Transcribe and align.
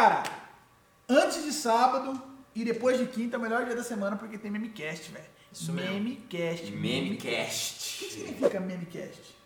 Cara, 0.00 0.22
antes 1.06 1.44
de 1.44 1.52
sábado 1.52 2.18
e 2.54 2.64
depois 2.64 2.98
de 2.98 3.04
quinta 3.04 3.36
é 3.36 3.38
o 3.38 3.42
melhor 3.42 3.66
dia 3.66 3.76
da 3.76 3.84
semana 3.84 4.16
porque 4.16 4.38
tem 4.38 4.50
Memecast, 4.50 5.10
velho. 5.12 5.26
Isso 5.52 5.74
mesmo. 5.74 5.92
Memecast. 5.92 6.62
O 6.62 6.66
que 6.68 6.72
Memecast. 6.72 8.08
significa 8.10 8.58
Memecast? 8.60 9.36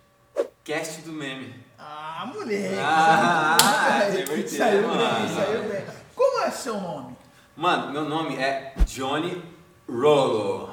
Cast 0.62 1.00
do 1.02 1.12
meme. 1.12 1.52
Ah, 1.76 2.30
moleque. 2.32 2.76
Ah, 2.80 3.56
saiu 3.60 4.12
bem, 4.12 4.22
divertido, 4.24 4.56
Saiu 4.56 4.88
bem, 4.88 5.34
saiu 5.34 5.62
bem. 5.64 5.84
Como 6.14 6.44
é 6.44 6.50
seu 6.52 6.80
nome? 6.80 7.16
Mano, 7.56 7.92
meu 7.92 8.04
nome 8.04 8.36
é 8.36 8.74
Johnny 8.86 9.42
Rolo. 9.88 10.72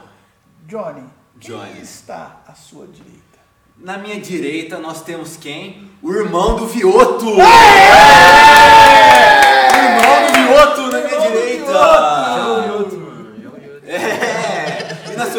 Johnny. 0.67 1.09
Johnny. 1.37 1.71
Quem 1.73 1.81
está 1.81 2.43
à 2.47 2.53
sua 2.53 2.85
direita? 2.85 3.19
Na 3.77 3.97
minha 3.97 4.21
direita 4.21 4.77
nós 4.77 5.01
temos 5.01 5.37
quem? 5.37 5.89
O 6.03 6.13
irmão 6.13 6.55
do 6.55 6.67
Vioto! 6.67 7.25
O 7.31 7.37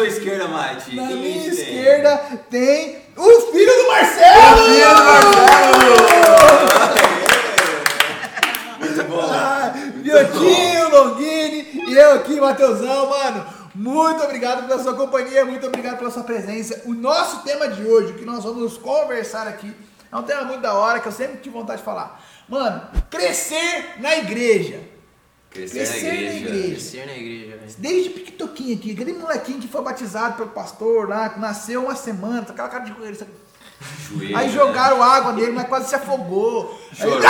sua 0.03 0.07
esquerda, 0.07 0.47
Mate? 0.49 0.95
Na 0.95 1.05
minha 1.05 1.47
esquerda 1.47 2.17
tem 2.49 2.97
o 3.15 3.41
filho 3.51 3.71
do 3.71 3.87
Marcelo! 3.87 4.53
O 4.53 4.65
filho 4.65 4.95
do 4.95 5.03
Muito 8.79 9.03
bom! 9.09 9.29
Ah, 9.31 9.73
Longini 10.91 11.85
e 11.87 11.93
eu 11.93 12.15
aqui, 12.15 12.39
Matheusão, 12.39 13.09
mano. 13.09 13.45
Muito 13.73 14.23
obrigado 14.23 14.67
pela 14.67 14.83
sua 14.83 14.93
companhia, 14.93 15.45
muito 15.45 15.65
obrigado 15.65 15.97
pela 15.97 16.11
sua 16.11 16.23
presença. 16.23 16.81
O 16.85 16.93
nosso 16.93 17.41
tema 17.43 17.69
de 17.69 17.83
hoje, 17.83 18.11
o 18.11 18.15
que 18.15 18.25
nós 18.25 18.43
vamos 18.43 18.77
conversar 18.77 19.47
aqui, 19.47 19.73
é 20.11 20.15
um 20.15 20.23
tema 20.23 20.43
muito 20.43 20.61
da 20.61 20.73
hora 20.73 20.99
que 20.99 21.07
eu 21.07 21.11
sempre 21.13 21.37
tive 21.37 21.57
vontade 21.57 21.79
de 21.79 21.85
falar. 21.85 22.21
Mano, 22.47 22.81
crescer 23.09 23.95
na 23.99 24.17
igreja. 24.17 24.92
Crescer, 25.53 25.77
Crescer 25.77 26.03
na 26.05 26.09
na 26.09 26.13
igreja. 26.17 26.37
igreja. 26.47 26.67
Crescer 26.71 27.05
na 27.05 27.13
igreja. 27.13 27.59
Desde 27.77 28.09
piquitoquinho 28.09 28.75
aqui, 28.77 28.91
aquele 28.91 29.13
molequinho 29.13 29.59
que 29.59 29.67
foi 29.67 29.81
batizado 29.83 30.35
pelo 30.37 30.49
pastor 30.49 31.07
lá, 31.07 31.29
que 31.29 31.39
nasceu 31.39 31.83
uma 31.85 31.95
semana, 31.95 32.41
aquela 32.41 32.67
cara 32.69 32.83
de 32.85 32.93
joelho. 32.93 33.15
Joelho, 34.09 34.37
Aí 34.37 34.47
né? 34.47 34.53
jogaram 34.53 35.03
água 35.03 35.33
nele, 35.33 35.51
mas 35.51 35.67
quase 35.67 35.89
se 35.89 35.95
afogou. 35.95 36.79
Aí- 36.91 36.97
Chorou. 36.97 37.21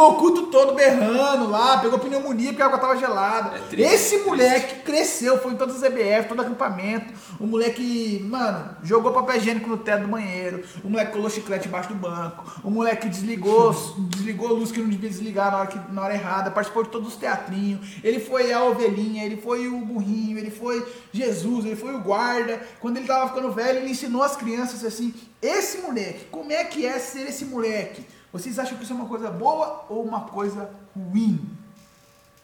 Ficou 0.00 0.12
o 0.12 0.16
culto 0.16 0.46
todo 0.46 0.74
berrando 0.74 1.50
lá, 1.50 1.76
pegou 1.76 1.98
pneumonia 1.98 2.48
porque 2.48 2.62
a 2.62 2.66
água 2.66 2.78
tava 2.78 2.96
gelada. 2.96 3.58
É 3.58 3.60
triste, 3.60 3.94
Esse 3.94 4.14
é 4.14 4.24
moleque 4.24 4.76
cresceu, 4.76 5.36
foi 5.36 5.52
em 5.52 5.56
todas 5.56 5.76
as 5.76 5.82
EBF, 5.82 6.26
todo 6.26 6.40
acampamento. 6.40 7.12
O 7.38 7.46
moleque, 7.46 8.24
mano, 8.26 8.76
jogou 8.82 9.12
papel 9.12 9.36
higiênico 9.36 9.68
no 9.68 9.76
teto 9.76 10.04
do 10.04 10.08
banheiro. 10.08 10.64
O 10.82 10.88
moleque 10.88 11.12
colou 11.12 11.28
chiclete 11.28 11.68
embaixo 11.68 11.90
do 11.90 11.96
banco. 11.96 12.62
O 12.64 12.70
moleque 12.70 13.10
desligou, 13.10 13.74
desligou 14.08 14.48
a 14.48 14.52
luz 14.52 14.72
que 14.72 14.80
não 14.80 14.88
devia 14.88 15.10
desligar 15.10 15.52
na 15.52 15.58
hora, 15.58 15.66
que, 15.66 15.92
na 15.92 16.02
hora 16.02 16.14
errada. 16.14 16.50
Participou 16.50 16.82
de 16.82 16.88
todos 16.88 17.08
os 17.08 17.16
teatrinhos. 17.16 17.98
Ele 18.02 18.20
foi 18.20 18.54
a 18.54 18.64
ovelhinha, 18.64 19.26
ele 19.26 19.36
foi 19.36 19.68
o 19.68 19.80
burrinho, 19.84 20.38
ele 20.38 20.50
foi 20.50 20.82
Jesus, 21.12 21.66
ele 21.66 21.76
foi 21.76 21.94
o 21.94 22.00
guarda. 22.00 22.58
Quando 22.80 22.96
ele 22.96 23.06
tava 23.06 23.28
ficando 23.28 23.52
velho, 23.52 23.80
ele 23.80 23.90
ensinou 23.90 24.22
as 24.22 24.34
crianças 24.34 24.82
assim: 24.82 25.12
esse 25.42 25.82
moleque, 25.82 26.24
como 26.30 26.50
é 26.50 26.64
que 26.64 26.86
é 26.86 26.98
ser 26.98 27.28
esse 27.28 27.44
moleque? 27.44 28.06
Vocês 28.32 28.60
acham 28.60 28.76
que 28.76 28.84
isso 28.84 28.92
é 28.92 28.96
uma 28.96 29.08
coisa 29.08 29.28
boa 29.28 29.86
ou 29.88 30.04
uma 30.04 30.20
coisa 30.20 30.70
ruim? 30.94 31.40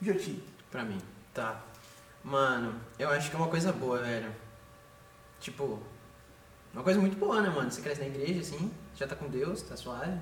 Jotinho. 0.03 0.43
Pra 0.69 0.83
mim. 0.85 0.99
Tá. 1.33 1.63
Mano, 2.25 2.75
eu 2.99 3.09
acho 3.11 3.31
que 3.31 3.37
é 3.37 3.39
uma 3.39 3.49
coisa 3.49 3.73
boa, 3.73 3.99
velho. 3.99 4.35
Tipo, 5.39 5.79
uma 6.75 6.83
coisa 6.83 6.99
muito 6.99 7.17
boa, 7.17 7.41
né, 7.41 7.49
mano? 7.51 7.71
Você 7.71 7.81
cresce 7.81 8.01
na 8.01 8.09
igreja, 8.09 8.41
assim, 8.41 8.71
já 8.97 9.07
tá 9.07 9.15
com 9.15 9.29
Deus, 9.29 9.63
tá 9.63 9.77
suave. 9.77 10.19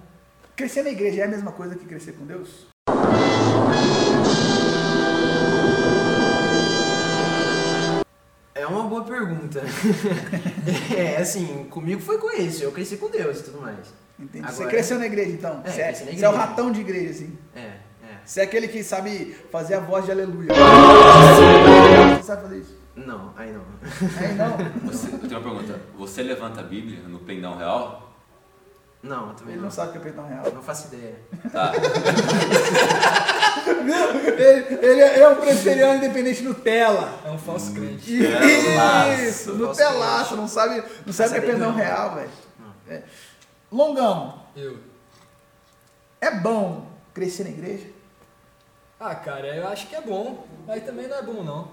Crescer 0.54 0.82
na 0.82 0.90
igreja 0.90 1.22
é 1.22 1.24
a 1.24 1.28
mesma 1.28 1.50
coisa 1.50 1.74
que 1.76 1.86
crescer 1.86 2.12
com 2.12 2.26
Deus? 2.26 2.66
É 8.54 8.66
uma 8.66 8.82
boa 8.82 9.04
pergunta. 9.04 9.62
é, 10.94 11.16
assim, 11.16 11.64
comigo 11.70 12.02
foi 12.02 12.18
com 12.18 12.30
isso. 12.30 12.62
Eu 12.62 12.70
cresci 12.70 12.98
com 12.98 13.08
Deus 13.08 13.40
e 13.40 13.44
tudo 13.44 13.62
mais. 13.62 14.03
Entendi. 14.18 14.46
Você 14.46 14.52
Agora- 14.62 14.70
cresceu 14.70 14.98
na 14.98 15.06
igreja 15.06 15.30
então? 15.32 15.60
É, 15.64 15.70
você, 15.70 15.80
é, 15.80 15.86
na 15.86 15.92
você 15.92 16.02
é 16.02 16.06
o 16.06 16.10
igreja. 16.12 16.30
ratão 16.32 16.70
de 16.72 16.80
igreja, 16.80 17.10
assim. 17.10 17.38
É, 17.54 17.60
é. 17.60 17.78
Você 18.24 18.40
é 18.40 18.44
aquele 18.44 18.68
que 18.68 18.82
sabe 18.84 19.36
fazer 19.50 19.74
a 19.74 19.80
voz 19.80 20.04
de 20.04 20.10
aleluia. 20.12 20.48
Você 22.16 22.22
sabe 22.22 22.42
fazer 22.42 22.58
isso? 22.58 22.78
Não, 22.96 23.32
aí 23.36 23.52
não. 23.52 23.64
Aí 24.20 24.34
não. 24.34 24.90
Você, 24.92 25.08
eu 25.08 25.18
tenho 25.18 25.40
uma 25.40 25.40
pergunta. 25.40 25.80
Você 25.98 26.22
levanta 26.22 26.60
a 26.60 26.62
Bíblia 26.62 27.00
no 27.08 27.18
pendão 27.18 27.56
real? 27.56 28.14
Não, 29.02 29.28
eu 29.30 29.34
também 29.34 29.52
Ele 29.52 29.56
não. 29.56 29.64
não 29.64 29.70
sabe 29.70 29.88
o 29.88 29.92
que 29.92 29.98
é 29.98 30.00
perdão 30.00 30.26
real. 30.26 30.44
Não 30.54 30.62
faço 30.62 30.86
ideia. 30.94 31.16
Tá. 31.52 31.72
Ele, 34.38 34.78
ele 34.86 35.00
é 35.00 35.28
um 35.28 35.34
presbiteriano 35.36 35.96
independente 35.96 36.42
Nutella. 36.42 37.12
É 37.24 37.30
um 37.30 37.38
falso 37.38 37.72
crente. 37.74 38.16
Nutelaço. 38.16 39.22
Isso, 39.22 39.54
Nutelaço, 39.54 40.36
não 40.36 40.48
sabe, 40.48 40.82
não 41.04 41.12
sabe 41.12 41.38
o 41.38 41.42
que 41.42 41.50
é 41.50 41.56
não. 41.56 41.74
real, 41.74 42.14
velho. 42.14 42.30
É. 42.88 43.02
Longão, 43.74 44.40
Eu. 44.54 44.78
é 46.20 46.30
bom 46.30 46.86
crescer 47.12 47.42
na 47.44 47.50
igreja? 47.50 47.86
Ah, 49.00 49.14
cara, 49.16 49.48
eu 49.48 49.66
acho 49.68 49.88
que 49.88 49.96
é 49.96 50.00
bom, 50.00 50.46
mas 50.66 50.84
também 50.84 51.08
não 51.08 51.16
é 51.16 51.22
bom, 51.22 51.42
não. 51.42 51.70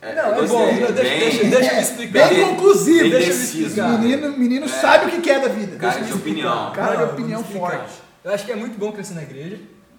É, 0.00 0.14
Não, 0.14 0.34
é 0.34 0.46
bom. 0.46 0.66
Bem- 0.66 0.92
deixa, 0.94 1.44
deixa 1.44 1.70
eu 1.70 1.76
me 1.76 1.82
explicar. 1.82 2.28
Bem 2.28 2.44
conclusivo. 2.54 3.00
bem 3.00 3.10
deixa 3.10 3.30
eu 3.30 3.36
me 3.36 3.44
explicar. 3.66 3.98
Menino, 3.98 4.32
menino 4.38 4.66
É. 4.66 4.68
sabe 4.68 5.06
o 5.16 5.20
que 5.20 5.30
é 5.30 5.40
da 5.40 5.48
vida. 5.48 5.76
Cara 5.76 5.92
Deixa 5.94 6.06
de 6.06 6.12
opinião. 6.20 6.72
Cara 6.72 6.96
de 6.96 7.02
opinião 7.12 7.42
forte. 7.44 7.92
Eu 8.22 8.32
acho 8.32 8.44
que 8.44 8.52
é 8.52 8.56
muito 8.56 8.78
bom 8.78 8.92
crescer 8.92 9.14
na 9.14 9.22
igreja, 9.22 9.58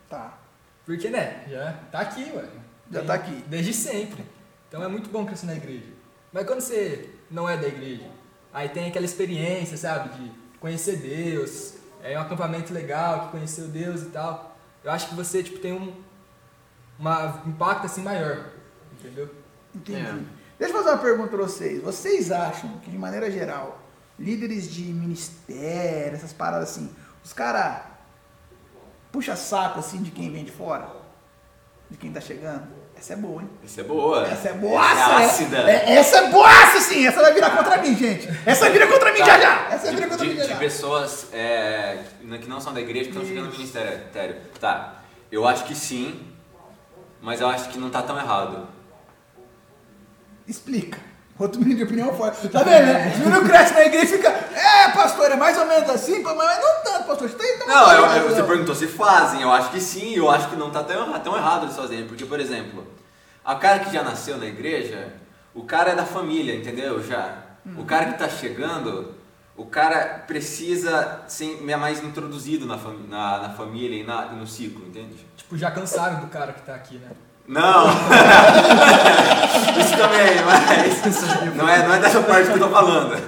Tá, 0.09 0.37
porque, 0.85 1.09
né, 1.09 1.43
já 1.49 1.73
tá 1.91 1.99
aqui, 1.99 2.31
ué. 2.35 2.43
já 2.91 3.03
tá 3.03 3.13
aqui. 3.13 3.43
Desde 3.47 3.73
sempre. 3.73 4.23
Então 4.69 4.81
é 4.83 4.87
muito 4.87 5.09
bom 5.09 5.25
crescer 5.25 5.45
na 5.47 5.55
igreja. 5.55 5.85
Mas 6.31 6.45
quando 6.45 6.61
você 6.61 7.09
não 7.29 7.47
é 7.49 7.55
da 7.57 7.67
igreja, 7.67 8.05
aí 8.53 8.69
tem 8.69 8.87
aquela 8.87 9.05
experiência, 9.05 9.77
sabe, 9.77 10.09
de 10.17 10.31
conhecer 10.61 10.95
Deus, 10.97 11.73
é 12.01 12.17
um 12.17 12.21
acampamento 12.21 12.73
legal, 12.73 13.25
que 13.25 13.31
conheceu 13.31 13.67
Deus 13.67 14.03
e 14.03 14.05
tal. 14.05 14.55
Eu 14.83 14.91
acho 14.91 15.09
que 15.09 15.15
você, 15.15 15.43
tipo, 15.43 15.59
tem 15.59 15.73
um 15.73 15.93
uma, 16.97 17.41
impacto, 17.47 17.87
assim, 17.87 18.03
maior, 18.03 18.51
entendeu? 18.93 19.29
Entendi. 19.75 19.99
É. 19.99 20.23
Deixa 20.59 20.73
eu 20.73 20.83
fazer 20.83 20.95
uma 20.95 21.01
pergunta 21.01 21.29
pra 21.29 21.37
vocês. 21.39 21.81
Vocês 21.81 22.31
acham 22.31 22.77
que, 22.79 22.91
de 22.91 22.97
maneira 22.97 23.31
geral, 23.31 23.81
líderes 24.19 24.71
de 24.71 24.83
ministério, 24.83 26.13
essas 26.13 26.31
paradas 26.31 26.69
assim, 26.69 26.95
os 27.23 27.33
caras 27.33 27.81
puxa 29.11 29.35
saco 29.35 29.79
assim 29.79 30.01
de 30.03 30.11
quem 30.11 30.31
vem 30.31 30.45
de 30.45 30.51
fora? 30.51 30.87
De 31.89 31.97
quem 31.97 32.13
tá 32.13 32.21
chegando? 32.21 32.80
Essa 33.01 33.13
é 33.13 33.15
boa, 33.15 33.41
hein? 33.41 33.49
Essa 33.65 33.81
é 33.81 33.83
boa. 33.83 34.21
Essa 34.27 34.31
é 34.31 34.51
Essa 34.51 34.53
boaça! 34.59 34.99
é 34.99 35.25
ácida. 35.25 35.57
É- 35.71 35.93
essa 35.95 36.17
é 36.17 36.29
boaça, 36.29 36.79
sim! 36.81 37.07
Essa 37.07 37.19
vai 37.19 37.33
virar 37.33 37.49
contra 37.49 37.77
mim, 37.81 37.95
gente! 37.97 38.29
Essa 38.45 38.59
vai 38.61 38.71
virar 38.73 38.87
contra 38.87 39.11
mim 39.11 39.17
Tá. 39.19 39.25
já 39.25 39.39
já! 39.39 39.67
Essa 39.71 39.89
de, 39.89 39.95
virar 39.95 40.07
contra 40.07 40.25
de- 40.25 40.31
mim 40.33 40.37
já 40.37 40.43
de 40.43 40.49
já! 40.49 40.55
pessoas 40.57 41.25
é, 41.33 41.97
que 42.39 42.47
não 42.47 42.61
são 42.61 42.71
da 42.73 42.79
igreja 42.79 43.05
que 43.05 43.09
estão 43.11 43.25
chegando 43.25 43.45
no 43.47 43.51
ministério. 43.53 44.37
Tá, 44.59 45.01
eu 45.31 45.47
acho 45.47 45.63
que 45.63 45.73
sim, 45.73 46.21
mas 47.19 47.41
eu 47.41 47.47
acho 47.47 47.69
que 47.69 47.79
não 47.79 47.89
tá 47.89 48.03
tão 48.03 48.19
errado. 48.19 48.67
Explica. 50.47 50.99
Outro 51.39 51.59
menino 51.59 51.77
de 51.77 51.83
opinião 51.85 52.13
forte. 52.13 52.47
Tá 52.49 52.61
vendo, 52.61 52.85
né? 52.85 53.13
O 53.15 53.19
menino 53.19 53.45
cresce 53.49 53.73
na 53.73 53.81
igreja 53.85 54.05
e 54.13 54.17
fica. 54.17 54.29
É, 54.29 54.91
pastor, 54.91 55.31
é 55.31 55.35
mais 55.35 55.57
ou 55.57 55.65
menos 55.65 55.89
assim, 55.89 56.21
mas 56.21 56.35
não 56.35 56.83
tanto, 56.83 57.07
pastor. 57.07 57.27
Você 57.29 57.35
tá 57.35 57.43
então 57.55 57.67
Não, 57.67 57.91
eu- 57.93 58.21
eu- 58.23 58.29
você 58.29 58.43
perguntou 58.43 58.75
se 58.75 58.85
fazem, 58.85 59.41
eu 59.41 59.51
acho 59.51 59.71
que 59.71 59.81
sim, 59.81 60.13
eu 60.15 60.29
acho 60.29 60.49
que 60.49 60.55
não 60.55 60.69
tá 60.69 60.83
tão, 60.83 61.17
tão 61.19 61.35
errado 61.35 61.63
eles 61.65 61.75
fazerem, 61.75 62.05
porque, 62.07 62.25
por 62.25 62.39
exemplo, 62.39 62.85
a 63.43 63.55
cara 63.55 63.79
que 63.79 63.91
já 63.93 64.03
nasceu 64.03 64.37
na 64.37 64.45
igreja, 64.45 65.13
o 65.53 65.63
cara 65.63 65.91
é 65.91 65.95
da 65.95 66.05
família, 66.05 66.55
entendeu? 66.55 67.03
Já. 67.03 67.37
O 67.77 67.85
cara 67.85 68.05
que 68.05 68.17
tá 68.17 68.27
chegando, 68.27 69.13
o 69.55 69.65
cara 69.65 70.23
precisa 70.25 71.21
ser 71.27 71.61
mais 71.77 72.03
introduzido 72.03 72.65
na, 72.65 72.75
na, 73.07 73.37
na 73.47 73.49
família 73.49 74.01
e, 74.01 74.03
na- 74.03 74.25
no 74.27 74.47
ciclo, 74.47 74.85
entende? 74.87 75.15
Tipo, 75.37 75.55
já 75.57 75.69
cansaram 75.69 76.21
do 76.21 76.27
cara 76.27 76.53
que 76.53 76.61
tá 76.63 76.73
aqui, 76.73 76.95
né? 76.97 77.09
Não! 77.47 77.87
Isso 79.79 79.97
também, 79.97 80.41
mas 80.45 81.55
não 81.55 81.67
é, 81.69 81.87
não 81.87 81.93
é 81.95 81.99
dessa 81.99 82.21
parte 82.21 82.47
que 82.47 82.53
eu 82.53 82.59
tô 82.59 82.69
falando. 82.69 83.21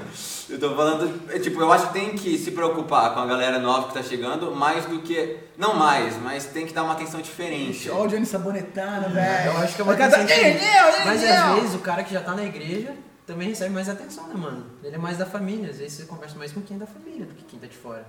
Eu 0.50 0.60
tô 0.60 0.76
falando, 0.76 1.22
é, 1.32 1.40
tipo, 1.40 1.62
eu 1.62 1.72
acho 1.72 1.88
que 1.88 1.94
tem 1.94 2.10
que 2.16 2.38
se 2.38 2.52
preocupar 2.52 3.14
com 3.14 3.20
a 3.22 3.26
galera 3.26 3.60
nova 3.60 3.88
que 3.88 3.94
tá 3.94 4.04
chegando, 4.04 4.54
mais 4.54 4.86
do 4.86 5.00
que. 5.00 5.38
Não 5.58 5.74
mais, 5.76 6.18
mas 6.22 6.46
tem 6.46 6.66
que 6.66 6.74
dar 6.74 6.84
uma 6.84 6.94
atenção 6.94 7.22
diferente. 7.22 7.90
Olha 7.90 8.04
o 8.04 8.08
Johnny 8.08 8.26
Sabonetano, 8.26 9.10
velho. 9.14 9.52
Eu 9.52 9.58
acho 9.60 9.76
que 9.76 9.82
é 9.82 9.84
uma 9.84 9.94
O 9.94 9.98
cara 9.98 10.12
tá- 10.12 10.18
coisa 10.18 10.34
Ei, 10.34 10.54
Nel, 10.56 10.86
Mas 11.06 11.24
às 11.24 11.56
vezes 11.56 11.76
o 11.76 11.80
cara 11.80 12.04
que 12.04 12.14
já 12.14 12.22
tá 12.22 12.34
na 12.36 12.44
igreja 12.44 12.94
também 13.26 13.50
recebe 13.50 13.74
mais 13.74 13.88
atenção, 13.88 14.28
né, 14.28 14.34
mano? 14.36 14.66
Ele 14.84 14.96
é 14.96 15.00
mais 15.00 15.18
da 15.18 15.26
família. 15.26 15.70
Às 15.70 15.78
vezes 15.78 15.94
você 16.00 16.04
conversa 16.06 16.38
mais 16.38 16.52
com 16.52 16.62
quem 16.62 16.76
é 16.76 16.80
da 16.80 16.88
família 16.88 17.26
do 17.26 17.34
que 17.36 17.44
quem 17.46 17.60
tá 17.60 17.68
de 17.68 17.78
fora. 17.78 18.06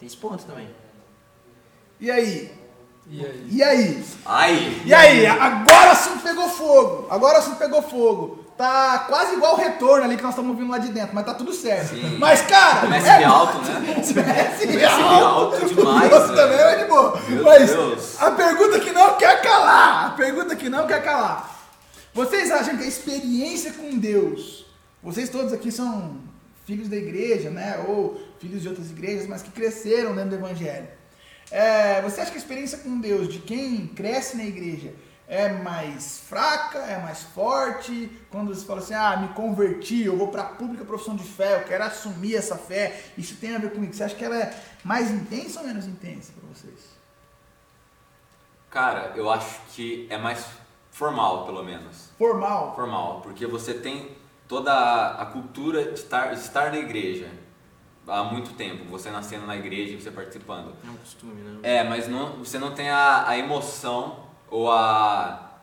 Tem 0.00 0.06
esse 0.06 0.16
ponto 0.16 0.44
também. 0.44 0.68
E 2.00 2.10
aí? 2.10 2.52
E 3.08 3.24
aí? 3.24 3.46
E 3.48 3.62
aí? 3.62 4.04
Ai! 4.24 4.82
E 4.84 4.92
aí? 4.92 5.26
Agora 5.26 5.88
o 5.88 5.92
assunto 5.92 6.22
pegou 6.22 6.48
fogo. 6.48 7.06
Agora 7.08 7.36
o 7.36 7.38
assunto 7.38 7.56
pegou 7.58 7.80
fogo. 7.80 8.44
Tá 8.56 9.00
quase 9.08 9.34
igual 9.34 9.54
o 9.54 9.56
retorno 9.56 10.04
ali 10.04 10.16
que 10.16 10.22
nós 10.22 10.32
estamos 10.32 10.50
ouvindo 10.52 10.70
lá 10.70 10.78
de 10.78 10.88
dentro, 10.88 11.14
mas 11.14 11.26
tá 11.26 11.34
tudo 11.34 11.52
certo. 11.52 11.90
Sim. 11.90 12.16
Mas, 12.18 12.42
cara, 12.42 12.88
Messi 12.88 13.08
é- 13.08 13.24
alto, 13.24 13.58
né? 13.58 13.80
Messi 13.96 14.14
Messi 14.14 14.84
alto. 14.84 15.54
alto 15.56 15.74
demais, 15.74 16.10
também 16.10 16.58
é 16.58 16.76
de 16.76 16.84
boa. 16.86 17.20
Meu 17.28 17.44
Mas 17.44 17.70
Deus. 17.70 18.22
a 18.22 18.30
pergunta 18.30 18.80
que 18.80 18.92
não 18.92 19.14
quer 19.16 19.42
calar, 19.42 20.06
a 20.06 20.10
pergunta 20.10 20.56
que 20.56 20.68
não 20.68 20.86
quer 20.86 21.02
calar. 21.02 21.54
Vocês 22.14 22.50
acham 22.50 22.76
que 22.78 22.84
a 22.84 22.86
experiência 22.86 23.72
com 23.72 23.98
Deus, 23.98 24.64
vocês 25.02 25.28
todos 25.28 25.52
aqui 25.52 25.70
são 25.70 26.16
filhos 26.64 26.88
da 26.88 26.96
igreja, 26.96 27.50
né? 27.50 27.84
Ou 27.86 28.18
filhos 28.40 28.62
de 28.62 28.68
outras 28.68 28.90
igrejas, 28.90 29.26
mas 29.26 29.42
que 29.42 29.50
cresceram 29.50 30.14
dentro 30.14 30.30
do 30.30 30.36
evangelho. 30.36 30.88
É, 31.50 32.00
você 32.02 32.20
acha 32.20 32.30
que 32.30 32.38
a 32.38 32.40
experiência 32.40 32.78
com 32.78 32.98
Deus 32.98 33.28
de 33.32 33.38
quem 33.38 33.86
cresce 33.94 34.36
na 34.36 34.44
igreja 34.44 34.92
é 35.28 35.48
mais 35.48 36.20
fraca, 36.20 36.78
é 36.78 37.00
mais 37.02 37.22
forte? 37.22 38.10
Quando 38.30 38.54
você 38.54 38.64
fala 38.64 38.80
assim, 38.80 38.94
ah, 38.94 39.16
me 39.16 39.28
converti, 39.28 40.04
eu 40.04 40.16
vou 40.16 40.28
para 40.28 40.42
a 40.42 40.46
pública 40.46 40.84
profissão 40.84 41.16
de 41.16 41.24
fé, 41.24 41.60
eu 41.60 41.64
quero 41.64 41.84
assumir 41.84 42.36
essa 42.36 42.56
fé, 42.56 43.04
isso 43.18 43.36
tem 43.36 43.54
a 43.54 43.58
ver 43.58 43.72
comigo. 43.72 43.92
Você 43.92 44.04
acha 44.04 44.14
que 44.14 44.24
ela 44.24 44.36
é 44.36 44.56
mais 44.84 45.10
intensa 45.10 45.60
ou 45.60 45.66
menos 45.66 45.86
intensa 45.86 46.32
para 46.32 46.48
vocês? 46.48 46.96
Cara, 48.70 49.12
eu 49.16 49.30
acho 49.30 49.60
que 49.74 50.06
é 50.10 50.18
mais 50.18 50.46
formal, 50.90 51.44
pelo 51.44 51.64
menos. 51.64 52.10
Formal. 52.16 52.74
Formal, 52.74 53.20
porque 53.22 53.46
você 53.46 53.74
tem 53.74 54.16
toda 54.46 54.72
a, 55.10 55.26
cultura 55.26 55.84
de 55.84 55.98
estar, 55.98 56.34
de 56.34 56.40
estar 56.40 56.70
na 56.70 56.78
igreja 56.78 57.28
há 58.06 58.22
muito 58.22 58.54
tempo. 58.54 58.84
Você 58.90 59.10
nascendo 59.10 59.46
na 59.46 59.56
igreja 59.56 59.94
e 59.94 60.00
você 60.00 60.10
participando. 60.10 60.72
É 60.84 60.90
um 60.90 60.96
costume, 60.96 61.42
né? 61.42 61.58
É, 61.62 61.84
mas 61.84 62.06
não, 62.06 62.38
você 62.38 62.58
não 62.58 62.72
tem 62.72 62.90
a, 62.90 63.28
a 63.28 63.36
emoção 63.36 64.26
ou 64.50 64.70
a, 64.70 65.60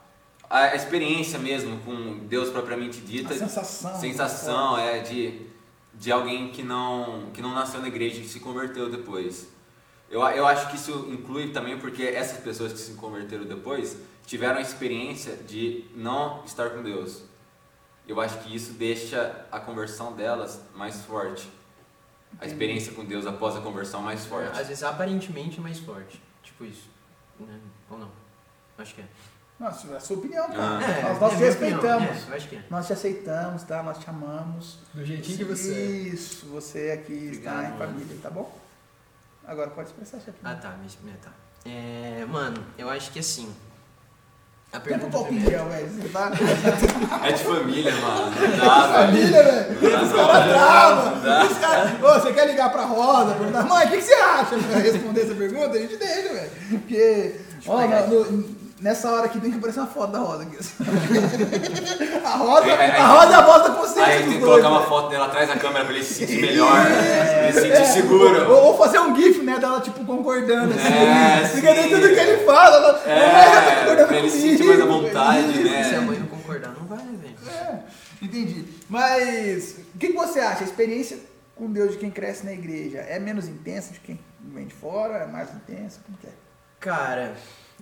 a 0.50 0.76
experiência 0.76 1.40
mesmo 1.40 1.80
com 1.80 2.20
Deus 2.28 2.50
propriamente 2.50 3.02
dita. 3.02 3.34
A 3.34 3.38
sensação. 3.38 4.00
Sensação, 4.00 4.78
é, 4.78 5.00
de, 5.00 5.48
de 5.94 6.12
alguém 6.12 6.52
que 6.52 6.64
não, 6.64 7.32
que 7.34 7.42
não 7.42 7.54
nasceu 7.54 7.82
na 7.82 7.88
igreja 7.88 8.20
e 8.22 8.28
se 8.28 8.40
converteu 8.40 8.90
depois. 8.90 9.48
Eu, 10.10 10.22
eu 10.22 10.46
acho 10.46 10.70
que 10.70 10.76
isso 10.76 11.08
inclui 11.10 11.52
também 11.52 11.80
porque 11.80 12.04
essas 12.04 12.40
pessoas 12.40 12.72
que 12.72 12.80
se 12.80 12.94
converteram 12.94 13.46
depois 13.46 13.98
tiveram 14.26 14.58
a 14.58 14.62
experiência 14.62 15.36
de 15.38 15.86
não 15.96 16.44
estar 16.46 16.70
com 16.70 16.84
Deus. 16.84 17.24
Eu 18.08 18.20
acho 18.20 18.40
que 18.40 18.56
isso 18.56 18.74
deixa 18.74 19.46
a 19.52 19.60
conversão 19.60 20.14
delas 20.14 20.62
mais 20.76 21.02
forte. 21.02 21.50
A 22.40 22.46
experiência 22.46 22.94
com 22.94 23.06
Deus 23.06 23.26
após 23.26 23.56
a 23.56 23.62
conversão 23.62 24.02
mais 24.02 24.26
forte. 24.26 24.60
Às 24.60 24.68
vezes 24.68 24.84
aparentemente 24.84 25.62
mais 25.62 25.80
forte. 25.80 26.22
Tipo 26.42 26.66
isso. 26.66 26.90
Né? 27.40 27.60
Ou 27.90 27.98
não? 27.98 28.12
Acho 28.78 28.96
que 28.96 29.02
é. 29.02 29.06
Nossa, 29.60 29.88
é 29.88 29.96
a 29.96 30.00
sua 30.00 30.18
opinião, 30.18 30.48
cara. 30.48 30.62
Ah. 30.62 30.80
nós 30.80 30.84
é 30.90 31.20
nós 31.20 31.32
te 31.34 31.38
minha 31.38 31.52
opinião. 31.52 31.80
respeitamos. 31.80 32.10
É, 32.28 32.32
eu 32.32 32.36
acho 32.36 32.50
que 32.50 32.56
é. 32.56 32.64
Nós 32.70 32.88
te 32.88 32.94
aceitamos, 32.94 33.64
tá? 33.64 33.84
Nós 33.84 33.98
te 34.00 34.10
amamos. 34.10 34.80
Do 34.94 35.06
jeitinho 35.06 35.38
que 35.38 35.44
você 35.44 35.74
é. 35.74 35.76
Isso, 36.14 36.46
você 36.48 36.92
aqui 36.92 37.14
está 37.32 37.52
Obrigado, 37.52 37.66
em 37.76 37.78
mano. 37.78 37.94
família, 37.94 38.18
tá 38.22 38.30
bom? 38.30 38.58
Agora 39.46 39.70
pode 39.70 39.90
expressar, 39.90 40.18
chefe. 40.20 40.38
Ah 40.44 40.56
tá, 40.56 40.70
é, 40.70 41.12
tá. 41.24 41.32
É, 41.66 42.26
mano, 42.26 42.64
eu 42.78 42.90
acho 42.90 43.12
que 43.12 43.20
assim. 43.20 43.54
A 44.72 44.80
Tempo 44.80 44.96
um 44.96 45.00
pergunta 45.12 45.18
pouquinho, 45.18 45.42
primeiro. 45.42 45.70
velho. 45.70 45.88
Você 45.90 46.10
tá 46.10 46.32
É 47.28 47.32
de 47.32 47.44
família, 47.44 47.96
mano. 47.98 48.32
Não 48.32 48.58
dá, 48.58 48.88
velho. 48.88 49.08
família, 49.08 49.44
velho. 49.44 50.04
Os 50.04 50.12
caras 50.14 50.50
travam. 50.50 51.46
Os 51.52 51.58
caras. 51.60 51.92
Ô, 52.04 52.20
você 52.20 52.34
quer 52.34 52.48
ligar 52.48 52.72
pra 52.72 52.86
Rosa? 52.86 53.36
Perguntar, 53.36 53.64
mãe, 53.66 53.86
o 53.86 53.90
que, 53.92 53.98
que 53.98 54.02
você 54.04 54.14
acha? 54.16 54.58
Pra 54.58 54.80
responder 54.80 55.22
essa 55.22 55.36
pergunta, 55.36 55.78
a 55.78 55.80
gente 55.80 55.96
deixa, 55.98 56.34
velho. 56.34 56.52
Porque, 56.72 57.36
ó, 57.68 57.82
pegar 57.82 58.08
no- 58.08 58.32
no- 58.32 58.63
nessa 58.84 59.10
hora 59.10 59.26
aqui 59.26 59.40
tem 59.40 59.50
que 59.52 59.58
aparecer 59.58 59.80
uma 59.80 59.88
foto 59.88 60.12
da 60.12 60.20
Rosa 60.20 60.44
aqui. 60.44 60.58
A 62.24 62.30
Rosa, 62.38 62.66
aí- 62.74 62.92
a 62.92 63.08
Rosa 63.08 63.32
é 63.34 63.36
a 63.36 63.42
voz 63.42 63.64
da 63.64 63.70
consciência 63.72 64.06
Aí 64.06 64.24
tem 64.24 64.34
que 64.34 64.40
colocar 64.40 64.70
uma 64.70 64.78
velho. 64.80 64.90
foto 64.90 65.10
dela 65.10 65.26
atrás 65.28 65.48
da 65.48 65.56
câmera 65.58 65.86
pra 65.86 65.94
ele 65.94 66.04
se 66.04 66.14
sentir 66.14 66.42
melhor, 66.42 66.74
né? 66.84 67.44
ele 67.46 67.54
se 67.54 67.62
sentir 67.62 67.82
É, 67.82 67.86
seguro. 67.86 68.50
Ou, 68.52 68.64
ou 68.68 68.78
fazer 68.78 69.00
um 69.00 69.16
gif, 69.16 69.42
né, 69.44 69.58
dela, 69.60 69.82
tipo, 69.82 70.04
concordando, 70.06 70.74
assim. 70.74 70.88
É, 70.88 71.48
Fica 71.48 71.76
sim. 71.76 71.90
tudo 71.90 72.08
que 72.10 72.20
ele 72.20 72.46
fala. 72.46 72.78
Ela, 72.78 73.02
É, 73.06 73.28
"Mamãe, 73.28 73.42
ela 73.46 73.62
tá 73.62 73.76
concordando 73.82 74.08
pra 74.08 74.18
ele 74.18 74.30
se 74.30 74.38
comigo." 74.38 74.58
sentir 74.58 74.68
mais 74.68 74.82
à 74.82 74.86
vontade, 74.86 75.64
né? 75.64 75.84
Se 75.84 75.96
a 75.96 76.02
mãe 76.02 76.20
não 76.20 76.28
concordar, 76.28 76.70
não 76.80 76.86
vai, 76.88 77.04
né, 77.06 77.20
velho? 77.22 77.36
É, 77.60 77.80
entendi. 78.22 78.66
Mas, 78.90 79.76
o 79.96 79.98
que, 79.98 80.08
que 80.08 80.14
você 80.14 80.40
acha? 80.40 80.62
A 80.62 80.68
experiência 80.68 81.18
com 81.56 81.72
Deus 81.72 81.92
de 81.92 81.98
quem 81.98 82.10
cresce 82.10 82.46
na 82.46 82.54
igreja 82.54 83.00
é 83.00 83.20
menos 83.20 83.48
intensa 83.48 83.94
de 83.94 84.00
quem 84.00 84.20
vem 84.54 84.66
de 84.66 84.74
fora? 84.74 85.16
É 85.20 85.28
mais 85.28 85.50
intensa? 85.54 86.00
Como 86.06 86.18
que 86.18 86.28
é? 86.28 86.32
Cara, 86.80 87.34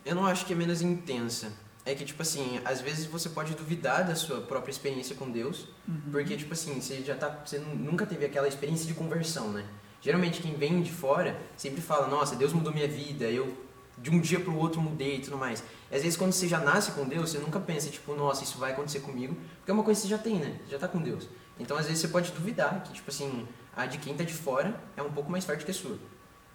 eu 0.05 0.15
não 0.15 0.25
acho 0.25 0.45
que 0.45 0.53
é 0.53 0.55
menos 0.55 0.81
intensa. 0.81 1.51
É 1.83 1.95
que, 1.95 2.05
tipo 2.05 2.21
assim, 2.21 2.59
às 2.63 2.79
vezes 2.79 3.05
você 3.07 3.27
pode 3.29 3.55
duvidar 3.55 4.05
da 4.05 4.13
sua 4.13 4.39
própria 4.41 4.71
experiência 4.71 5.15
com 5.15 5.29
Deus, 5.31 5.67
porque, 6.11 6.37
tipo 6.37 6.53
assim, 6.53 6.79
você 6.79 7.01
já 7.01 7.15
tá. 7.15 7.41
Você 7.43 7.57
nu- 7.57 7.75
nunca 7.75 8.05
teve 8.05 8.23
aquela 8.23 8.47
experiência 8.47 8.85
de 8.85 8.93
conversão, 8.93 9.51
né? 9.51 9.65
Geralmente 9.99 10.41
quem 10.41 10.53
vem 10.55 10.81
de 10.83 10.91
fora 10.91 11.39
sempre 11.57 11.81
fala, 11.81 12.07
nossa, 12.07 12.35
Deus 12.35 12.53
mudou 12.53 12.71
minha 12.73 12.87
vida, 12.87 13.25
eu 13.25 13.55
de 13.97 14.09
um 14.09 14.19
dia 14.19 14.39
pro 14.39 14.55
outro 14.55 14.79
mudei 14.81 15.17
e 15.17 15.19
tudo 15.21 15.37
mais. 15.37 15.63
E 15.91 15.95
às 15.95 16.01
vezes 16.03 16.17
quando 16.17 16.31
você 16.33 16.47
já 16.47 16.59
nasce 16.59 16.91
com 16.91 17.07
Deus, 17.07 17.29
você 17.31 17.37
nunca 17.39 17.59
pensa, 17.59 17.89
tipo, 17.89 18.13
nossa, 18.15 18.43
isso 18.43 18.57
vai 18.57 18.71
acontecer 18.71 18.99
comigo, 19.01 19.35
porque 19.57 19.69
é 19.69 19.73
uma 19.73 19.83
coisa 19.83 19.99
que 20.01 20.07
você 20.07 20.11
já 20.11 20.17
tem, 20.19 20.35
né? 20.39 20.59
Já 20.69 20.77
tá 20.79 20.87
com 20.87 20.99
Deus. 20.99 21.27
Então 21.59 21.77
às 21.77 21.85
vezes 21.85 21.99
você 22.01 22.07
pode 22.07 22.31
duvidar 22.31 22.81
que, 22.83 22.93
tipo 22.93 23.09
assim, 23.11 23.47
a 23.75 23.85
de 23.87 23.97
quem 23.99 24.15
tá 24.15 24.23
de 24.23 24.33
fora 24.33 24.79
é 24.97 25.01
um 25.03 25.11
pouco 25.11 25.31
mais 25.31 25.45
forte 25.45 25.65
que 25.65 25.71
a 25.71 25.73
sua. 25.73 25.97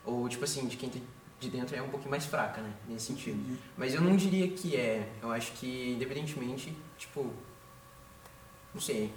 Ou, 0.05 0.29
tipo 0.29 0.45
assim, 0.45 0.67
de 0.67 0.77
quem 0.77 0.89
tá 0.89 0.99
de 1.39 1.51
dentro 1.51 1.77
é 1.77 1.83
um 1.83 1.89
pouquinho 1.89 2.11
mais 2.11 2.25
fraca, 2.25 2.61
né? 2.61 2.71
Nesse 2.89 3.07
sentido. 3.07 3.59
Mas 3.77 3.95
eu 3.95 4.01
não 4.01 4.17
diria 4.17 4.49
que 4.49 4.77
é. 4.77 5.09
Eu 5.23 5.31
acho 5.31 5.53
que, 5.53 5.93
independentemente, 5.93 6.77
tipo. 6.97 7.31
Não 8.75 8.81
sei. 8.81 9.13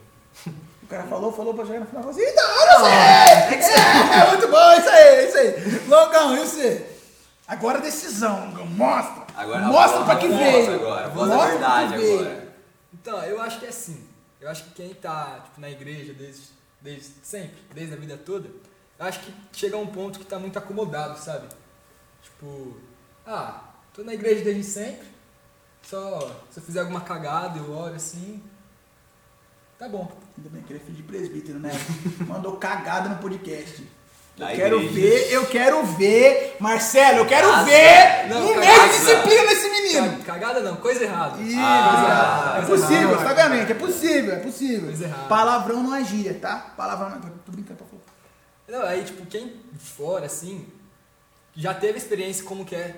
O 0.82 0.88
cara 0.88 1.04
falou, 1.04 1.32
falou 1.32 1.54
pra 1.54 1.66
chegar 1.66 1.82
no 1.82 1.86
final 1.86 2.02
e 2.02 2.06
falou 2.06 2.22
assim, 2.22 2.36
da 2.36 2.48
hora, 2.48 2.80
você! 3.50 3.74
É, 3.74 4.28
muito 4.30 4.48
bom, 4.48 4.74
isso 4.74 4.90
aí, 4.90 5.28
isso 5.28 5.38
aí. 5.38 5.88
Longão, 5.88 6.36
e 6.36 6.40
você? 6.40 6.98
Agora 7.48 7.80
a 7.80 7.82
decisão, 7.82 8.48
Longão, 8.48 8.66
mostra. 8.68 9.26
Agora, 9.36 9.66
mostra 9.66 10.02
a 10.02 10.06
pra 10.06 10.16
que 10.18 10.28
veio. 10.28 10.76
Agora, 10.76 11.06
a 11.08 11.10
Mostra 11.10 11.38
pra 11.38 11.48
verdade 11.48 11.94
agora. 11.96 12.54
Então, 12.94 13.24
eu 13.24 13.42
acho 13.42 13.60
que 13.60 13.66
é 13.66 13.70
assim. 13.70 14.08
Eu 14.40 14.50
acho 14.50 14.64
que 14.66 14.72
quem 14.72 14.94
tá 14.94 15.42
tipo, 15.44 15.60
na 15.60 15.70
igreja 15.70 16.14
desde, 16.14 16.44
desde 16.82 17.12
sempre, 17.22 17.58
desde 17.74 17.94
a 17.94 17.98
vida 17.98 18.18
toda, 18.18 18.50
eu 18.98 19.06
acho 19.06 19.20
que 19.20 19.34
chega 19.52 19.76
a 19.76 19.80
um 19.80 19.88
ponto 19.88 20.20
que 20.20 20.26
tá 20.26 20.40
muito 20.40 20.58
acomodado, 20.58 21.18
sabe? 21.20 21.48
Tipo, 22.40 22.78
ah, 23.28 23.62
tô 23.94 24.04
na 24.04 24.14
igreja 24.14 24.44
desde 24.44 24.64
sempre, 24.64 25.08
só 25.82 26.20
se 26.50 26.60
eu 26.60 26.64
fizer 26.64 26.80
alguma 26.80 27.02
cagada 27.02 27.60
eu 27.60 27.72
olho 27.72 27.96
assim, 27.96 28.42
tá 29.78 29.90
bom. 29.90 30.10
Ainda 30.38 30.50
bem 30.50 30.62
que 30.64 30.72
ele 30.72 30.80
é 30.80 30.84
filho 30.86 30.96
de 30.98 31.04
presbítero, 31.04 31.60
né? 31.60 31.72
Mandou 32.26 32.56
cagada 32.58 33.10
no 33.10 33.18
podcast. 33.18 33.82
Eu 34.38 34.46
Na 34.46 34.54
quero 34.54 34.82
igreja. 34.82 34.94
ver, 35.28 35.34
eu 35.34 35.46
quero 35.48 35.84
ver, 35.86 36.56
Marcelo, 36.62 37.18
eu 37.20 37.26
quero 37.26 37.48
ver 37.66 38.30
Não, 38.30 38.52
um 38.54 38.56
mês 38.58 38.84
de 38.84 38.90
disciplina 39.00 39.44
nesse 39.44 39.70
menino. 39.70 40.18
Ca- 40.20 40.34
Cagada 40.34 40.62
não, 40.62 40.78
coisa 40.78 41.04
errada. 41.04 41.42
Ih, 41.42 41.56
Ah, 41.58 42.60
é 42.64 42.66
possível, 42.66 43.12
errada. 43.12 43.56
é 43.74 43.74
possível, 43.74 44.34
é 44.34 44.40
possível. 44.40 44.86
Coisa 44.86 45.04
errada. 45.04 45.28
Palavrão 45.28 45.84
não 45.84 45.94
é 45.94 46.06
gíria, 46.06 46.34
tá? 46.36 46.74
Palavrão 46.78 47.10
não 47.10 47.18
é. 47.18 47.22
Tô 47.46 47.52
brincando, 47.52 47.80
tô 47.80 47.86
falando. 47.86 48.06
Não, 48.70 48.88
aí 48.90 49.04
tipo, 49.04 49.26
quem 49.26 49.48
de 49.74 49.80
fora, 49.90 50.28
assim, 50.28 50.66
já 51.60 51.74
teve 51.74 51.98
experiência 51.98 52.44
como 52.46 52.64
que 52.66 52.76
é 52.76 52.96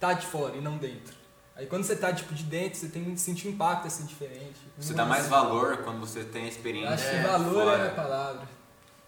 tá 0.00 0.12
de 0.12 0.26
fora 0.26 0.56
e 0.56 0.60
não 0.60 0.76
dentro. 0.78 1.14
Aí 1.54 1.66
quando 1.66 1.82
você 1.84 1.96
tá 1.96 2.12
tipo 2.12 2.32
de 2.34 2.44
dentro, 2.44 2.78
você 2.78 2.86
tem 2.88 3.04
que 3.04 3.20
sentir 3.20 3.48
um 3.48 3.50
impacto 3.50 3.86
assim 3.86 4.04
diferente. 4.06 4.54
Você 4.78 4.94
dá 4.94 5.04
mais 5.04 5.26
valor 5.26 5.78
quando 5.78 5.98
você 6.00 6.22
tem 6.24 6.42
a 6.42 6.44
Eu 6.46 6.50
experiência. 6.50 6.94
Acho 6.94 7.10
que 7.10 7.16
É, 7.16 7.22
valor 7.22 7.64
fora. 7.64 7.82
é 7.84 7.88
a 7.88 7.94
palavra. 7.94 8.48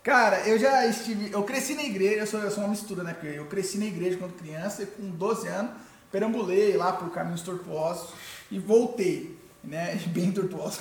Cara, 0.03 0.41
eu 0.49 0.59
já 0.59 0.87
estive. 0.87 1.31
Eu 1.31 1.43
cresci 1.45 1.75
na 1.75 1.85
igreja, 1.85 2.21
eu 2.21 2.27
sou, 2.27 2.41
eu 2.41 2.51
sou 2.51 2.65
uma 2.65 2.71
mistura, 2.71 3.03
né? 3.05 3.13
Porque 3.15 3.39
eu 3.39 3.47
cresci 3.47 3.79
na 3.79 3.85
igreja 3.87 4.17
quando 4.17 4.33
criança 4.33 4.83
e 4.83 4.87
com 4.87 5.11
12 5.11 5.47
anos 5.47 5.73
perambulei 6.11 6.77
lá 6.77 6.93
por 6.93 7.11
caminhos 7.11 7.43
tortuosos 7.43 8.11
e 8.51 8.59
voltei. 8.59 9.39
Né? 9.63 9.95
Bem 10.09 10.33
tortuosos. 10.33 10.81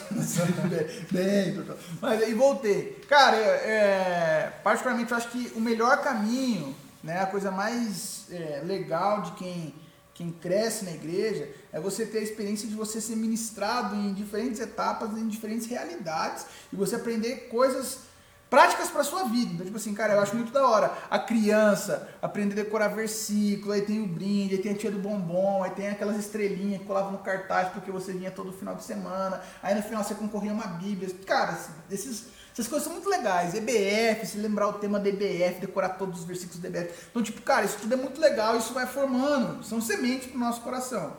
bem 1.12 1.54
tortuosos. 1.54 1.84
Mas 2.02 2.24
aí 2.24 2.34
voltei. 2.34 3.00
Cara, 3.08 3.36
é, 3.36 4.54
particularmente 4.64 5.12
eu 5.12 5.18
acho 5.18 5.30
que 5.30 5.52
o 5.56 5.60
melhor 5.60 6.02
caminho, 6.02 6.74
né? 7.04 7.22
A 7.22 7.28
coisa 7.28 7.52
mais 7.52 8.26
é, 8.32 8.62
legal 8.64 9.22
de 9.22 9.32
quem, 9.32 9.76
quem 10.14 10.32
cresce 10.32 10.86
na 10.86 10.92
igreja 10.92 11.50
é 11.72 11.80
você 11.80 12.06
ter 12.06 12.20
a 12.20 12.24
experiência 12.24 12.68
de 12.68 12.76
você 12.76 13.00
ser 13.00 13.16
ministrado 13.16 13.96
em 13.96 14.14
diferentes 14.14 14.60
etapas, 14.60 15.18
em 15.18 15.28
diferentes 15.28 15.68
realidades 15.68 16.46
e 16.72 16.76
você 16.76 16.96
aprender 16.96 17.48
coisas 17.50 18.10
práticas 18.50 18.90
para 18.90 19.04
sua 19.04 19.26
vida. 19.26 19.54
Então, 19.54 19.66
tipo 19.66 19.78
assim, 19.78 19.94
cara, 19.94 20.16
eu 20.16 20.22
acho 20.22 20.36
muito 20.36 20.52
da 20.52 20.68
hora. 20.68 20.92
A 21.10 21.20
criança 21.20 22.10
aprender 22.22 22.60
a 22.60 22.64
decorar 22.64 22.88
versículo, 22.88 23.72
aí 23.72 23.82
tem 23.84 24.02
o 24.02 24.08
brinde, 24.08 24.56
aí 24.56 24.62
tem 24.62 24.72
a 24.72 24.76
tia 24.76 24.92
do 24.92 24.98
bombom, 24.98 25.64
aí 25.64 25.72
tem 25.72 25.90
aquelas 25.90 26.18
estrelinhas 26.18 26.82
que 26.82 26.88
colavam 26.88 27.12
no 27.12 27.20
cartaz 27.20 27.70
porque 27.70 27.92
você 27.92 28.12
vinha 28.12 28.32
todo 28.32 28.52
final 28.52 28.76
de 28.76 28.84
semana, 28.84 29.42
aí 29.62 29.76
no 29.76 29.84
final 29.84 30.04
você 30.04 30.16
concorria 30.16 30.52
uma 30.52 30.66
bíblia. 30.66 31.14
Cara, 31.26 31.58
esses, 31.92 32.26
essas 32.60 32.68
coisas 32.68 32.86
são 32.86 32.94
muito 32.94 33.10
legais. 33.10 33.54
EBF, 33.54 34.26
se 34.26 34.38
lembrar 34.38 34.68
o 34.68 34.74
tema 34.74 35.00
da 35.00 35.08
EBF, 35.08 35.62
decorar 35.62 35.90
todos 35.90 36.20
os 36.20 36.26
versículos 36.26 36.60
da 36.60 36.68
EBF. 36.68 36.94
Então, 37.10 37.24
tipo, 37.24 37.42
cara, 37.42 37.66
isso 37.66 37.78
tudo 37.80 37.94
é 37.94 37.98
muito 37.98 38.20
legal, 38.20 38.58
isso 38.58 38.74
vai 38.74 38.86
formando, 38.86 39.64
são 39.64 39.80
sementes 39.82 40.28
pro 40.28 40.38
nosso 40.38 40.62
coração. 40.62 41.16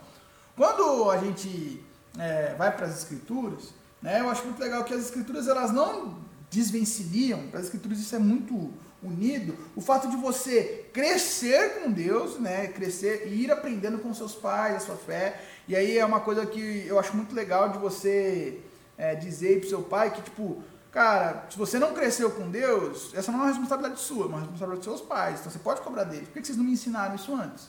Quando 0.54 1.10
a 1.10 1.16
gente 1.16 1.82
é, 2.18 2.54
vai 2.58 2.74
para 2.76 2.86
as 2.86 2.98
escrituras, 2.98 3.72
Né? 4.02 4.20
Eu 4.20 4.30
acho 4.30 4.44
muito 4.44 4.60
legal 4.60 4.82
que 4.84 4.94
as 4.94 5.04
escrituras 5.04 5.46
elas 5.46 5.72
não 5.72 6.18
desvencilham, 6.50 7.48
para 7.48 7.60
as 7.60 7.66
escrituras 7.66 7.98
isso 7.98 8.14
é 8.14 8.18
muito 8.18 8.72
unido, 9.02 9.56
o 9.76 9.80
fato 9.80 10.08
de 10.08 10.16
você 10.16 10.86
crescer 10.92 11.80
com 11.80 11.90
Deus, 11.90 12.38
né, 12.38 12.66
crescer 12.66 13.28
e 13.28 13.44
ir 13.44 13.50
aprendendo 13.50 13.98
com 13.98 14.12
seus 14.12 14.34
pais, 14.34 14.76
a 14.76 14.80
sua 14.80 14.96
fé, 14.96 15.40
e 15.66 15.74
aí 15.76 15.96
é 15.96 16.04
uma 16.04 16.20
coisa 16.20 16.44
que 16.44 16.84
eu 16.86 16.98
acho 16.98 17.16
muito 17.16 17.34
legal 17.34 17.70
de 17.70 17.78
você 17.78 18.60
é, 18.98 19.14
dizer 19.14 19.60
para 19.60 19.66
o 19.66 19.70
seu 19.70 19.82
pai 19.82 20.10
que, 20.10 20.22
tipo, 20.22 20.62
cara, 20.90 21.46
se 21.50 21.56
você 21.56 21.78
não 21.78 21.94
cresceu 21.94 22.30
com 22.30 22.50
Deus, 22.50 23.12
essa 23.14 23.30
não 23.30 23.40
é 23.40 23.42
uma 23.42 23.48
responsabilidade 23.48 24.00
sua, 24.00 24.24
é 24.24 24.28
uma 24.28 24.40
responsabilidade 24.40 24.86
dos 24.86 24.98
seus 24.98 25.00
pais, 25.00 25.40
então 25.40 25.52
você 25.52 25.58
pode 25.58 25.80
cobrar 25.80 26.04
deles, 26.04 26.28
por 26.28 26.34
que 26.34 26.44
vocês 26.44 26.58
não 26.58 26.64
me 26.64 26.72
ensinaram 26.72 27.14
isso 27.14 27.34
antes? 27.34 27.68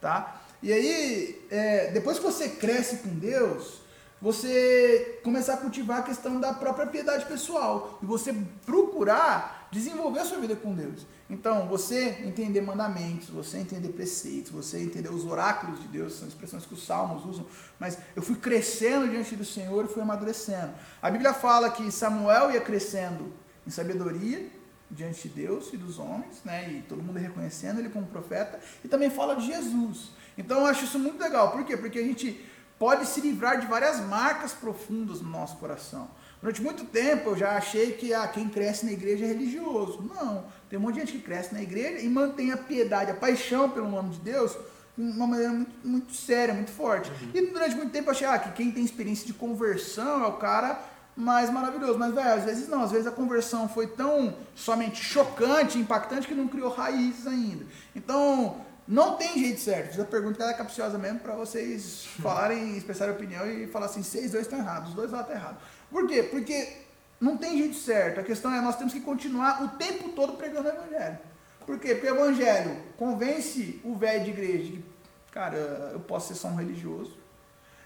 Tá? 0.00 0.40
E 0.62 0.72
aí, 0.72 1.46
é, 1.50 1.90
depois 1.90 2.18
que 2.18 2.24
você 2.24 2.48
cresce 2.48 2.98
com 2.98 3.08
Deus, 3.10 3.82
você 4.20 5.20
começar 5.24 5.54
a 5.54 5.56
cultivar 5.56 5.98
a 5.98 6.02
questão 6.02 6.40
da 6.40 6.52
própria 6.54 6.86
piedade 6.86 7.26
pessoal 7.26 7.98
e 8.00 8.06
você 8.06 8.32
procurar 8.64 9.61
desenvolver 9.72 10.20
a 10.20 10.24
sua 10.24 10.38
vida 10.38 10.54
com 10.54 10.74
Deus. 10.74 11.06
Então, 11.30 11.66
você 11.66 12.18
entender 12.26 12.60
mandamentos, 12.60 13.30
você 13.30 13.56
entender 13.56 13.88
preceitos, 13.88 14.52
você 14.52 14.78
entender 14.78 15.08
os 15.08 15.24
oráculos 15.24 15.80
de 15.80 15.88
Deus, 15.88 16.12
são 16.12 16.28
expressões 16.28 16.66
que 16.66 16.74
os 16.74 16.84
salmos 16.84 17.24
usam, 17.24 17.46
mas 17.80 17.96
eu 18.14 18.22
fui 18.22 18.36
crescendo 18.36 19.08
diante 19.08 19.34
do 19.34 19.44
Senhor 19.44 19.86
e 19.86 19.88
fui 19.88 20.02
amadurecendo. 20.02 20.74
A 21.00 21.10
Bíblia 21.10 21.32
fala 21.32 21.70
que 21.70 21.90
Samuel 21.90 22.50
ia 22.50 22.60
crescendo 22.60 23.32
em 23.66 23.70
sabedoria 23.70 24.46
diante 24.90 25.26
de 25.26 25.34
Deus 25.34 25.72
e 25.72 25.78
dos 25.78 25.98
homens, 25.98 26.42
né? 26.44 26.70
E 26.70 26.82
todo 26.82 27.02
mundo 27.02 27.18
reconhecendo 27.18 27.80
ele 27.80 27.88
como 27.88 28.06
profeta, 28.06 28.60
e 28.84 28.88
também 28.88 29.08
fala 29.08 29.34
de 29.34 29.46
Jesus. 29.46 30.10
Então, 30.36 30.60
eu 30.60 30.66
acho 30.66 30.84
isso 30.84 30.98
muito 30.98 31.18
legal. 31.18 31.50
Por 31.50 31.64
quê? 31.64 31.78
Porque 31.78 31.98
a 31.98 32.04
gente 32.04 32.44
pode 32.78 33.06
se 33.06 33.22
livrar 33.22 33.58
de 33.58 33.66
várias 33.66 34.00
marcas 34.00 34.52
profundas 34.52 35.22
no 35.22 35.30
nosso 35.30 35.56
coração. 35.56 36.10
Durante 36.42 36.60
muito 36.60 36.84
tempo 36.84 37.30
eu 37.30 37.36
já 37.36 37.56
achei 37.56 37.92
que 37.92 38.12
ah, 38.12 38.26
quem 38.26 38.48
cresce 38.48 38.84
na 38.84 38.92
igreja 38.92 39.24
é 39.24 39.28
religioso. 39.28 40.02
Não, 40.02 40.44
tem 40.68 40.76
um 40.76 40.82
monte 40.82 40.94
de 40.94 41.00
gente 41.00 41.12
que 41.12 41.20
cresce 41.20 41.54
na 41.54 41.62
igreja 41.62 42.00
e 42.00 42.08
mantém 42.08 42.50
a 42.50 42.56
piedade, 42.56 43.12
a 43.12 43.14
paixão 43.14 43.70
pelo 43.70 43.88
nome 43.88 44.10
de 44.10 44.18
Deus 44.18 44.56
de 44.98 45.04
uma 45.04 45.26
maneira 45.26 45.52
muito, 45.52 45.72
muito 45.86 46.12
séria, 46.12 46.52
muito 46.52 46.72
forte. 46.72 47.10
Uhum. 47.10 47.30
E 47.32 47.46
durante 47.46 47.76
muito 47.76 47.92
tempo 47.92 48.08
eu 48.08 48.10
achei 48.10 48.26
ah, 48.26 48.38
que 48.38 48.50
quem 48.52 48.72
tem 48.72 48.84
experiência 48.84 49.24
de 49.24 49.32
conversão 49.32 50.24
é 50.24 50.26
o 50.26 50.32
cara 50.32 50.82
mais 51.16 51.48
maravilhoso. 51.48 51.98
Mas, 51.98 52.12
velho, 52.12 52.34
às 52.34 52.44
vezes 52.44 52.68
não. 52.68 52.82
Às 52.82 52.90
vezes 52.90 53.06
a 53.06 53.12
conversão 53.12 53.68
foi 53.68 53.86
tão 53.86 54.34
somente 54.54 55.02
chocante, 55.02 55.78
impactante, 55.78 56.26
que 56.26 56.34
não 56.34 56.48
criou 56.48 56.70
raízes 56.70 57.26
ainda. 57.26 57.64
Então, 57.94 58.56
não 58.86 59.16
tem 59.16 59.38
jeito 59.38 59.60
certo. 59.60 59.90
Fiz 59.90 60.00
a 60.00 60.04
pergunta 60.04 60.42
é 60.44 60.52
capciosa 60.52 60.98
mesmo 60.98 61.20
para 61.20 61.34
vocês 61.34 62.06
falarem, 62.20 62.76
expressarem 62.76 63.14
opinião 63.14 63.46
e 63.46 63.66
falar 63.66 63.86
assim, 63.86 64.02
seis, 64.02 64.32
dois 64.32 64.44
estão 64.44 64.58
errados, 64.58 64.90
os 64.90 64.94
dois 64.94 65.10
lá 65.10 65.20
estão 65.20 65.36
errados. 65.36 65.58
Por 65.92 66.08
quê? 66.08 66.22
Porque 66.22 66.78
não 67.20 67.36
tem 67.36 67.58
jeito 67.58 67.76
certo. 67.76 68.20
A 68.20 68.22
questão 68.22 68.52
é 68.52 68.60
nós 68.60 68.76
temos 68.76 68.92
que 68.92 69.00
continuar 69.00 69.62
o 69.62 69.68
tempo 69.76 70.08
todo 70.10 70.32
pregando 70.32 70.68
o 70.68 70.72
evangelho. 70.72 71.18
Por 71.66 71.78
quê? 71.78 71.94
Porque 71.94 72.10
o 72.10 72.16
evangelho 72.16 72.76
convence 72.96 73.80
o 73.84 73.94
velho 73.94 74.24
de 74.24 74.30
igreja 74.30 74.64
de 74.64 74.72
que, 74.72 74.84
cara, 75.30 75.56
eu 75.92 76.00
posso 76.00 76.28
ser 76.28 76.40
só 76.40 76.48
um 76.48 76.56
religioso. 76.56 77.16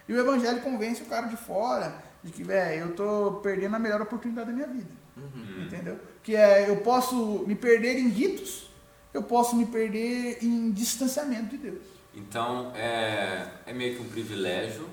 E 0.08 0.12
o 0.12 0.18
evangelho 0.18 0.62
convence 0.62 1.02
o 1.02 1.06
cara 1.06 1.26
de 1.26 1.36
fora 1.36 1.94
de 2.22 2.32
que, 2.32 2.42
velho, 2.42 2.86
eu 2.86 2.94
tô 2.94 3.40
perdendo 3.42 3.76
a 3.76 3.78
melhor 3.78 4.00
oportunidade 4.00 4.48
da 4.48 4.54
minha 4.54 4.68
vida. 4.68 4.90
Uhum. 5.16 5.64
Entendeu? 5.66 5.98
Que 6.22 6.36
é, 6.36 6.70
eu 6.70 6.76
posso 6.78 7.44
me 7.46 7.54
perder 7.54 7.98
em 7.98 8.08
ritos 8.08 8.66
eu 9.16 9.22
posso 9.22 9.56
me 9.56 9.64
perder 9.64 10.44
em 10.44 10.70
distanciamento 10.70 11.46
de 11.46 11.56
Deus. 11.56 11.82
Então, 12.14 12.70
é, 12.75 13.46
é 13.64 13.72
meio 13.72 13.96
que 13.96 14.02
um 14.02 14.08
privilégio, 14.08 14.88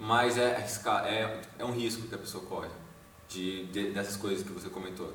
mas 0.00 0.38
é, 0.38 0.66
é, 1.04 1.40
é 1.58 1.64
um 1.64 1.72
risco 1.72 2.08
que 2.08 2.14
a 2.14 2.18
pessoa 2.18 2.42
corre 2.46 2.70
de, 3.28 3.66
de, 3.66 3.90
dessas 3.90 4.16
coisas 4.16 4.42
que 4.42 4.50
você 4.50 4.70
comentou. 4.70 5.12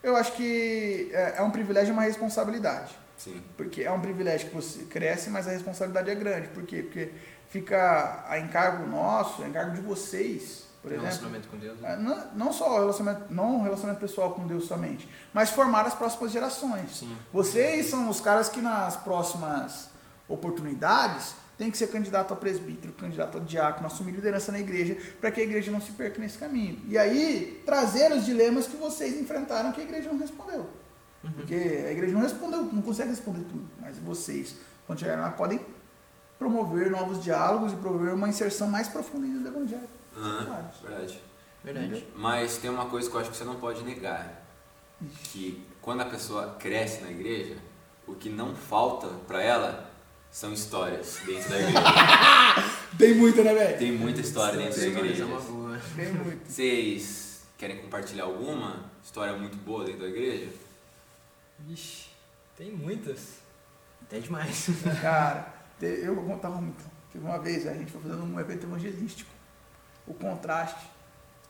Eu 0.00 0.16
acho 0.16 0.32
que 0.32 1.10
é, 1.12 1.38
é 1.38 1.42
um 1.42 1.50
privilégio 1.50 1.90
e 1.90 1.92
uma 1.92 2.02
responsabilidade. 2.02 2.96
Sim. 3.18 3.42
Porque 3.56 3.82
é 3.82 3.90
um 3.90 4.00
privilégio 4.00 4.48
que 4.48 4.54
você 4.54 4.84
cresce, 4.84 5.28
mas 5.30 5.48
a 5.48 5.50
responsabilidade 5.50 6.08
é 6.08 6.14
grande. 6.14 6.48
Por 6.48 6.62
quê? 6.62 6.82
Porque 6.82 7.10
fica 7.48 8.24
a 8.28 8.38
encargo 8.38 8.86
nosso, 8.86 9.42
a 9.42 9.48
encargo 9.48 9.74
de 9.74 9.80
vocês, 9.80 10.64
por 10.80 10.92
exemplo. 10.92 11.06
relacionamento 11.06 11.48
com 11.48 11.58
Deus. 11.58 11.80
Né? 11.80 11.96
Não, 11.96 12.46
não 12.46 12.52
só 12.52 12.78
relacionamento, 12.78 13.34
não 13.34 13.62
relacionamento 13.62 14.00
pessoal 14.00 14.32
com 14.32 14.46
Deus 14.46 14.66
somente, 14.66 15.08
mas 15.34 15.50
formar 15.50 15.86
as 15.86 15.94
próximas 15.94 16.30
gerações. 16.30 16.98
Sim. 16.98 17.14
Vocês 17.32 17.86
são 17.86 18.08
os 18.08 18.20
caras 18.20 18.48
que 18.48 18.60
nas 18.60 18.96
próximas 18.96 19.90
oportunidades 20.28 21.34
tem 21.60 21.70
que 21.70 21.76
ser 21.76 21.88
candidato 21.88 22.32
a 22.32 22.36
presbítero, 22.38 22.90
candidato 22.94 23.36
a 23.36 23.40
diácono, 23.42 23.86
assumir 23.86 24.12
liderança 24.12 24.50
na 24.50 24.58
igreja, 24.58 24.96
para 25.20 25.30
que 25.30 25.42
a 25.42 25.44
igreja 25.44 25.70
não 25.70 25.78
se 25.78 25.92
perca 25.92 26.18
nesse 26.18 26.38
caminho. 26.38 26.80
E 26.88 26.96
aí, 26.96 27.62
trazer 27.66 28.10
os 28.12 28.24
dilemas 28.24 28.66
que 28.66 28.78
vocês 28.78 29.20
enfrentaram 29.20 29.70
que 29.70 29.82
a 29.82 29.84
igreja 29.84 30.10
não 30.10 30.18
respondeu. 30.18 30.70
Uhum. 31.22 31.32
Porque 31.32 31.54
a 31.54 31.92
igreja 31.92 32.14
não 32.14 32.22
respondeu, 32.22 32.62
não 32.62 32.80
consegue 32.80 33.10
responder 33.10 33.40
tudo. 33.40 33.68
Mas 33.78 33.98
vocês, 33.98 34.56
quando 34.86 35.00
chegarem 35.00 35.22
lá, 35.22 35.32
podem 35.32 35.60
promover 36.38 36.90
novos 36.90 37.22
diálogos 37.22 37.74
e 37.74 37.76
promover 37.76 38.14
uma 38.14 38.30
inserção 38.30 38.66
mais 38.66 38.88
profunda 38.88 39.26
do 39.26 39.46
evangelho. 39.46 39.88
Uhum, 40.16 40.46
verdade. 40.80 41.22
Verdade. 41.62 42.08
Mas 42.16 42.56
tem 42.56 42.70
uma 42.70 42.86
coisa 42.86 43.10
que 43.10 43.14
eu 43.14 43.20
acho 43.20 43.30
que 43.30 43.36
você 43.36 43.44
não 43.44 43.56
pode 43.56 43.82
negar. 43.82 44.46
Que 45.24 45.62
quando 45.82 46.00
a 46.00 46.06
pessoa 46.06 46.56
cresce 46.58 47.02
na 47.02 47.10
igreja, 47.10 47.58
o 48.06 48.14
que 48.14 48.30
não 48.30 48.56
falta 48.56 49.08
para 49.28 49.42
ela 49.42 49.89
são 50.30 50.52
histórias 50.52 51.18
dentro 51.26 51.50
da 51.50 51.58
igreja. 51.58 51.80
tem 52.96 53.14
muita, 53.14 53.42
né, 53.42 53.54
velho? 53.54 53.78
Tem 53.78 53.92
muita 53.92 54.20
história 54.20 54.58
dentro 54.58 54.80
da 54.80 54.86
igreja. 54.86 55.26
Tem 55.96 56.12
muito. 56.12 56.48
Vocês 56.48 57.42
querem 57.58 57.78
compartilhar 57.78 58.24
alguma 58.24 58.90
história 59.02 59.36
muito 59.36 59.56
boa 59.58 59.84
dentro 59.84 60.02
da 60.02 60.08
igreja? 60.08 60.50
Vixe, 61.58 62.08
tem 62.56 62.70
muitas. 62.70 63.40
Tem 64.08 64.20
demais. 64.20 64.68
Cara, 65.02 65.52
eu 65.80 66.14
vou 66.14 66.24
contar 66.24 66.50
uma. 66.50 66.72
Teve 67.12 67.24
uma 67.24 67.38
vez 67.38 67.66
a 67.66 67.74
gente 67.74 67.90
foi 67.90 68.00
fazendo 68.00 68.22
um 68.22 68.38
evento 68.38 68.64
evangelístico 68.64 69.30
o 70.06 70.14
contraste. 70.14 70.90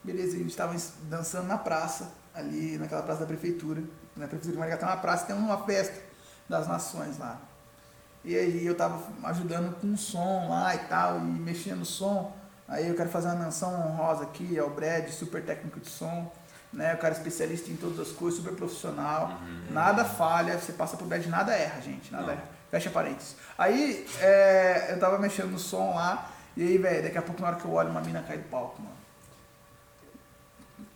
Beleza, 0.03 0.37
a 0.37 0.39
gente 0.39 0.51
estava 0.51 0.75
dançando 1.03 1.47
na 1.47 1.59
praça, 1.59 2.13
ali 2.35 2.79
naquela 2.79 3.03
praça 3.03 3.21
da 3.21 3.27
prefeitura. 3.27 3.83
Na 4.17 4.27
prefeitura 4.27 4.53
de 4.53 4.59
Maringá 4.59 4.77
tem 4.79 4.89
uma 4.89 4.97
praça, 4.97 5.27
tem 5.27 5.37
uma 5.37 5.65
festa 5.65 6.03
das 6.49 6.67
nações 6.67 7.19
lá. 7.19 7.41
E 8.25 8.37
aí 8.37 8.67
eu 8.67 8.73
estava 8.73 9.03
ajudando 9.25 9.75
com 9.81 9.93
o 9.93 9.97
som 9.97 10.49
lá 10.49 10.75
e 10.75 10.79
tal, 10.81 11.19
e 11.19 11.23
mexendo 11.23 11.79
no 11.79 11.85
som. 11.85 12.37
Aí 12.69 12.89
eu 12.89 12.95
quero 12.95 13.09
fazer 13.09 13.29
uma 13.29 13.45
menção 13.45 13.73
honrosa 13.73 14.25
aqui 14.25 14.59
ao 14.59 14.71
Brad, 14.71 15.09
super 15.09 15.43
técnico 15.43 15.81
de 15.81 15.89
som. 15.89 16.31
Né, 16.73 16.95
o 16.95 16.99
cara 16.99 17.13
especialista 17.13 17.69
em 17.69 17.75
todas 17.75 17.99
as 17.99 18.13
coisas, 18.13 18.39
super 18.39 18.55
profissional. 18.55 19.41
Uhum. 19.43 19.73
Nada 19.73 20.05
falha, 20.05 20.57
você 20.57 20.73
passa 20.73 20.97
por 20.97 21.09
Brad, 21.09 21.27
nada 21.27 21.53
erra, 21.53 21.81
gente. 21.81 22.13
Nada 22.13 22.27
Não. 22.27 22.33
erra. 22.33 22.45
Fecha 22.71 22.91
parênteses. 22.91 23.35
Aí 23.59 24.07
é, 24.21 24.93
eu 24.93 25.01
tava 25.01 25.19
mexendo 25.19 25.51
no 25.51 25.59
som 25.59 25.95
lá, 25.95 26.31
e 26.57 26.63
aí, 26.63 26.79
velho, 26.79 27.03
daqui 27.03 27.19
a 27.19 27.23
pouco 27.23 27.41
na 27.43 27.49
hora 27.49 27.57
que 27.57 27.65
eu 27.65 27.73
olho, 27.73 27.91
uma 27.91 28.01
mina 28.01 28.23
cai 28.23 28.39
do 28.39 28.49
palco, 28.49 28.81
mano. 28.81 28.95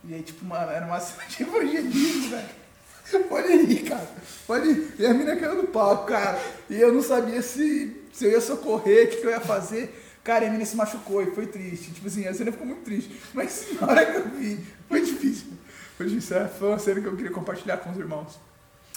E 0.05 0.13
aí, 0.13 0.21
tipo, 0.21 0.45
mano, 0.45 0.71
era 0.71 0.85
uma 0.85 0.99
cena 1.01 1.27
de 1.27 1.43
evangelismo, 1.43 2.29
velho. 2.29 2.64
Pode 3.29 3.53
ir, 3.53 3.83
cara. 3.83 4.07
Pode 4.47 4.69
ir. 4.69 4.95
E 4.99 5.05
a 5.05 5.13
mina 5.13 5.35
caiu 5.35 5.61
do 5.61 5.67
palco, 5.67 6.05
cara. 6.05 6.39
E 6.69 6.79
eu 6.79 6.93
não 6.93 7.01
sabia 7.01 7.41
se, 7.41 8.03
se 8.11 8.25
eu 8.25 8.31
ia 8.31 8.41
socorrer, 8.41 9.07
o 9.07 9.09
que, 9.09 9.17
que 9.17 9.25
eu 9.25 9.31
ia 9.31 9.39
fazer. 9.39 10.03
Cara, 10.23 10.47
a 10.47 10.49
mina 10.49 10.65
se 10.65 10.75
machucou 10.75 11.21
e 11.21 11.31
foi 11.31 11.45
triste. 11.45 11.91
Tipo 11.91 12.07
assim, 12.07 12.27
a 12.27 12.33
cena 12.33 12.51
ficou 12.51 12.65
muito 12.65 12.83
triste. 12.83 13.15
Mas 13.33 13.67
na 13.79 13.87
hora 13.87 14.05
que 14.05 14.17
eu 14.17 14.29
vi, 14.29 14.65
foi 14.87 15.01
difícil. 15.01 15.53
Foi 15.97 16.07
difícil. 16.07 16.37
É, 16.37 16.47
foi 16.47 16.69
uma 16.69 16.79
cena 16.79 17.01
que 17.01 17.07
eu 17.07 17.15
queria 17.15 17.31
compartilhar 17.31 17.77
com 17.77 17.91
os 17.91 17.97
irmãos. 17.97 18.39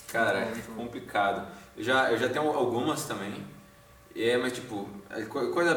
Cara, 0.09 0.41
é 0.41 0.53
complicado. 0.75 1.47
Eu 1.77 1.85
já, 1.85 2.11
eu 2.11 2.19
já 2.19 2.29
tenho 2.29 2.49
algumas 2.49 3.05
também. 3.05 3.35
É, 4.17 4.37
mas 4.39 4.55
tipo, 4.55 4.89
é 5.11 5.23
coisa, 5.27 5.75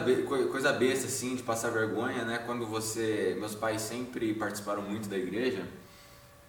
coisa 0.50 0.73
besta 0.73 1.05
assim, 1.05 1.35
de 1.35 1.43
passar 1.43 1.69
vergonha, 1.69 2.23
né? 2.23 2.41
Quando 2.45 2.65
você. 2.65 3.35
Meus 3.38 3.53
pais 3.53 3.81
sempre 3.81 4.33
participaram 4.33 4.81
muito 4.81 5.09
da 5.09 5.17
igreja 5.17 5.63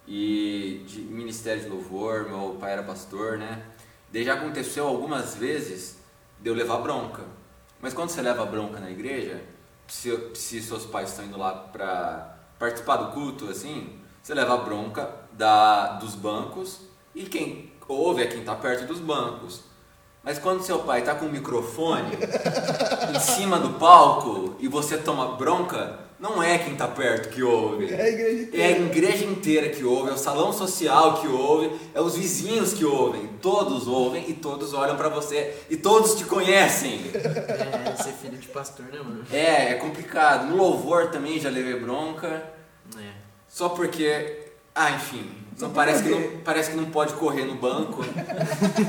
e 0.07 0.83
de 0.87 1.01
ministério 1.01 1.63
de 1.63 1.69
louvor, 1.69 2.25
meu 2.29 2.57
pai 2.59 2.73
era 2.73 2.83
pastor, 2.83 3.37
né? 3.37 3.63
Daí 4.11 4.23
já 4.23 4.33
aconteceu 4.33 4.87
algumas 4.87 5.35
vezes 5.35 5.97
de 6.39 6.49
eu 6.49 6.53
levar 6.53 6.77
bronca. 6.77 7.23
Mas 7.81 7.93
quando 7.93 8.09
você 8.09 8.21
leva 8.21 8.45
bronca 8.45 8.79
na 8.79 8.91
igreja, 8.91 9.41
se, 9.87 10.31
se 10.35 10.61
seus 10.61 10.85
pais 10.85 11.09
estão 11.09 11.25
indo 11.25 11.37
lá 11.37 11.53
pra 11.53 12.37
participar 12.59 12.97
do 12.97 13.11
culto, 13.11 13.49
assim, 13.49 13.99
você 14.21 14.33
leva 14.33 14.57
bronca 14.57 15.09
da, 15.33 15.93
dos 15.93 16.15
bancos 16.15 16.81
e 17.13 17.23
quem 17.23 17.71
ouve 17.87 18.23
é 18.23 18.27
quem 18.27 18.39
está 18.39 18.55
perto 18.55 18.85
dos 18.85 18.99
bancos. 18.99 19.63
Mas 20.23 20.39
quando 20.39 20.63
seu 20.63 20.79
pai 20.79 21.01
está 21.01 21.15
com 21.15 21.25
o 21.25 21.31
microfone 21.31 22.11
em 23.13 23.19
cima 23.19 23.59
do 23.59 23.71
palco 23.71 24.55
e 24.59 24.67
você 24.67 24.97
toma 24.97 25.35
bronca, 25.35 25.99
não 26.23 26.41
é 26.41 26.57
quem 26.57 26.71
está 26.71 26.87
perto 26.87 27.27
que 27.27 27.43
ouve. 27.43 27.93
É 27.93 28.01
a 28.01 28.07
igreja 28.07 28.43
inteira. 28.43 28.65
É 28.65 28.67
a 28.67 28.79
igreja 28.79 29.25
inteira 29.25 29.69
que 29.69 29.83
ouve, 29.83 30.09
é 30.09 30.13
o 30.13 30.17
salão 30.17 30.53
social 30.53 31.19
que 31.19 31.27
ouve, 31.27 31.69
é 31.93 31.99
os 31.99 32.15
vizinhos 32.15 32.71
que 32.71 32.85
ouvem. 32.85 33.27
Todos 33.41 33.89
ouvem 33.89 34.29
e 34.29 34.33
todos 34.33 34.73
olham 34.73 34.95
para 34.95 35.09
você 35.09 35.53
e 35.69 35.75
todos 35.75 36.15
te 36.15 36.23
conhecem. 36.23 37.11
É, 37.13 38.01
ser 38.01 38.13
filho 38.13 38.37
de 38.37 38.47
pastor, 38.47 38.85
né, 38.85 38.99
mano? 38.99 39.25
É, 39.33 39.71
é 39.71 39.73
complicado. 39.73 40.47
No 40.47 40.55
louvor 40.55 41.09
também 41.09 41.41
já 41.41 41.49
levei 41.49 41.77
bronca. 41.77 42.41
É. 42.97 43.11
Só 43.49 43.67
porque. 43.67 44.47
Ah, 44.73 44.91
enfim. 44.91 45.29
Só 45.57 45.67
Não, 45.67 45.73
parece, 45.73 46.03
que 46.03 46.09
não, 46.09 46.39
parece 46.43 46.71
que 46.71 46.77
não 46.77 46.85
pode 46.85 47.13
correr 47.15 47.43
no 47.43 47.55
banco, 47.55 48.01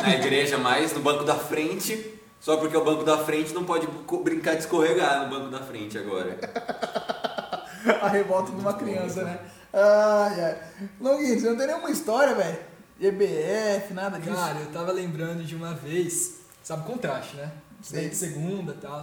na 0.03 0.15
igreja 0.15 0.57
mais, 0.57 0.93
no 0.93 1.01
banco 1.01 1.25
da 1.25 1.35
frente. 1.35 2.14
Só 2.45 2.59
porque 2.59 2.77
o 2.77 2.85
banco 2.85 3.05
da 3.05 3.25
frente 3.25 3.55
não 3.55 3.65
pode 3.65 3.87
brincar 4.23 4.53
de 4.53 4.61
escorregar 4.61 5.25
no 5.25 5.31
banco 5.31 5.51
da 5.51 5.61
frente 5.61 5.97
agora. 5.97 6.39
A 8.03 8.09
revolta 8.09 8.53
de 8.53 8.61
uma 8.61 8.75
criança, 8.75 9.25
né? 9.25 9.41
Ai, 9.73 10.45
ai. 10.45 10.63
Longuinho, 11.01 11.41
você 11.41 11.49
não 11.49 11.57
tem 11.57 11.69
nenhuma 11.69 11.91
história, 11.91 12.35
velho? 12.35 12.59
EBF, 13.01 13.95
nada 13.95 14.19
disso? 14.19 14.37
Cara, 14.37 14.59
eu 14.59 14.71
tava 14.71 14.93
lembrando 14.93 15.43
de 15.43 15.57
uma 15.57 15.73
vez, 15.73 16.41
sabe, 16.63 16.85
contraste, 16.87 17.35
né? 17.37 17.51
Estudei 17.81 18.11
de 18.11 18.17
segunda 18.17 18.73
e 18.73 18.77
tal. 18.77 19.03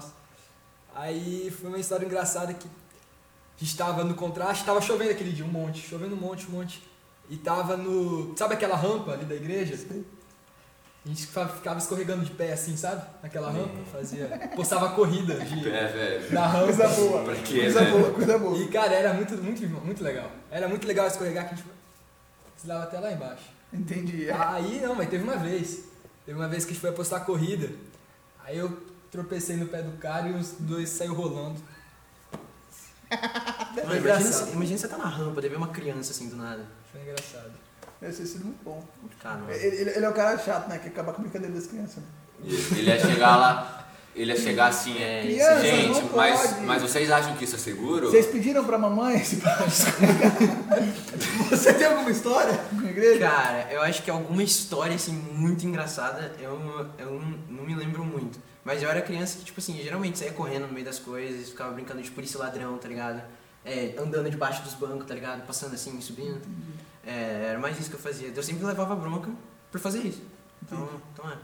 Aí 0.93 1.49
foi 1.49 1.69
uma 1.69 1.79
história 1.79 2.05
engraçada 2.05 2.53
que 2.53 2.67
a 2.67 3.63
gente 3.63 3.75
tava 3.75 4.03
no 4.03 4.13
contraste, 4.13 4.63
tava 4.63 4.81
chovendo 4.81 5.09
aquele 5.09 5.31
dia, 5.31 5.45
um 5.45 5.47
monte, 5.47 5.81
chovendo 5.81 6.13
um 6.13 6.19
monte, 6.19 6.45
um 6.47 6.51
monte. 6.51 6.83
E 7.27 7.37
tava 7.37 7.75
no. 7.75 8.37
Sabe 8.37 8.53
aquela 8.53 8.75
rampa 8.75 9.13
ali 9.13 9.25
da 9.25 9.33
igreja? 9.33 9.75
A 11.03 11.09
gente 11.09 11.25
ficava 11.25 11.79
escorregando 11.79 12.23
de 12.23 12.29
pé 12.31 12.53
assim, 12.53 12.77
sabe? 12.77 13.03
Naquela 13.23 13.49
rampa, 13.49 13.75
fazia. 13.91 14.27
Postava 14.55 14.89
corrida 14.91 15.33
de, 15.39 15.67
É, 15.67 15.87
velho. 15.87 16.31
da 16.31 16.45
rampa. 16.45 16.65
Coisa 16.65 16.87
boa. 16.89 17.23
Pra 17.23 17.35
quê, 17.35 17.61
coisa 17.61 17.81
né? 17.81 17.91
boa, 17.91 18.11
coisa 18.13 18.37
boa. 18.37 18.57
E 18.59 18.67
cara, 18.67 18.93
era 18.93 19.13
muito, 19.13 19.35
muito, 19.37 19.67
muito 19.83 20.03
legal. 20.03 20.31
Era 20.51 20.67
muito 20.67 20.85
legal 20.87 21.07
escorregar 21.07 21.47
que 21.47 21.55
a 21.55 21.57
gente 21.57 21.67
precisava 22.53 22.83
até 22.83 22.99
lá 22.99 23.11
embaixo. 23.11 23.45
Entendi. 23.73 24.29
é. 24.29 24.33
Aí 24.33 24.79
não, 24.79 24.93
mas 24.93 25.09
teve 25.09 25.23
uma 25.23 25.37
vez. 25.37 25.85
Teve 26.23 26.37
uma 26.37 26.47
vez 26.47 26.65
que 26.65 26.69
a 26.71 26.73
gente 26.73 26.81
foi 26.81 26.91
apostar 26.91 27.25
corrida. 27.25 27.67
Aí 28.43 28.57
eu 28.59 28.69
tropecei 29.09 29.55
no 29.55 29.65
pé 29.67 29.81
do 29.81 29.97
cara 29.97 30.27
e 30.29 30.33
os 30.33 30.51
dois 30.59 30.87
saíram 30.89 31.15
rolando. 31.15 31.59
Mano, 33.11 33.87
Foi 33.87 33.97
imagina, 33.97 34.49
imagina 34.51 34.77
você 34.77 34.87
tá 34.87 34.97
na 34.97 35.07
rampa, 35.07 35.41
deve 35.41 35.49
ver 35.49 35.57
uma 35.57 35.67
criança 35.69 36.11
assim 36.11 36.29
do 36.29 36.35
nada. 36.37 36.65
Foi 36.91 37.01
engraçado. 37.01 37.51
Deve 38.01 38.13
ter 38.13 38.25
sido 38.25 38.45
muito 38.45 38.63
bom. 38.63 38.83
Ele, 39.49 39.65
ele- 39.75 39.89
ele 39.91 40.05
é 40.05 40.09
o 40.09 40.13
cara 40.13 40.37
chato, 40.37 40.67
né? 40.67 40.79
Que 40.79 40.87
acaba 40.87 41.13
com 41.13 41.21
a 41.21 41.23
brincadeira 41.23 41.53
das 41.53 41.67
crianças. 41.67 41.97
Né? 41.97 42.03
Ele 42.71 42.89
ia 42.89 42.99
chegar 42.99 43.35
lá, 43.35 43.87
ele 44.15 44.31
ia 44.33 44.37
chegar 44.39 44.67
assim, 44.67 44.97
É, 44.97 45.21
Criança, 45.21 45.61
gente, 45.61 46.03
mas, 46.15 46.59
mas 46.61 46.81
vocês 46.81 47.11
acham 47.11 47.35
que 47.37 47.43
isso 47.45 47.55
é 47.55 47.59
seguro? 47.59 48.09
Vocês 48.09 48.25
pediram 48.25 48.65
pra 48.65 48.77
mamãe 48.79 49.17
esse 49.21 49.35
Você 51.49 51.73
tem 51.73 51.85
alguma 51.87 52.09
história 52.11 52.57
com 52.79 52.87
a 52.87 52.89
igreja? 52.89 53.19
Cara, 53.19 53.67
eu 53.71 53.81
acho 53.81 54.01
que 54.03 54.09
alguma 54.09 54.41
história 54.43 54.95
assim 54.95 55.13
muito 55.13 55.65
engraçada, 55.65 56.33
eu, 56.39 56.87
eu 56.97 57.11
não, 57.11 57.37
não 57.49 57.63
me 57.63 57.75
lembro 57.75 58.03
muito. 58.03 58.39
Mas 58.63 58.81
eu 58.83 58.89
era 58.89 59.01
criança 59.01 59.37
que, 59.39 59.45
tipo 59.45 59.59
assim, 59.59 59.79
geralmente 59.81 60.17
saía 60.19 60.31
correndo 60.33 60.67
no 60.67 60.73
meio 60.73 60.85
das 60.85 60.99
coisas, 60.99 61.49
ficava 61.49 61.71
brincando 61.71 62.01
de 62.01 62.11
polícia 62.11 62.37
e 62.37 62.39
ladrão, 62.41 62.77
tá 62.77 62.87
ligado? 62.87 63.21
É, 63.63 63.93
andando 63.99 64.29
debaixo 64.29 64.63
dos 64.63 64.73
bancos, 64.73 65.05
tá 65.07 65.13
ligado? 65.13 65.45
Passando 65.45 65.73
assim, 65.75 65.99
subindo. 66.01 66.41
É, 67.05 67.47
era 67.49 67.59
mais 67.59 67.79
isso 67.79 67.89
que 67.89 67.95
eu 67.95 67.99
fazia. 67.99 68.31
Eu 68.35 68.43
sempre 68.43 68.65
levava 68.65 68.95
bronca 68.95 69.29
por 69.71 69.79
fazer 69.79 69.99
isso. 69.99 70.21
Então, 70.63 70.89
então 71.13 71.29
é. 71.29 71.35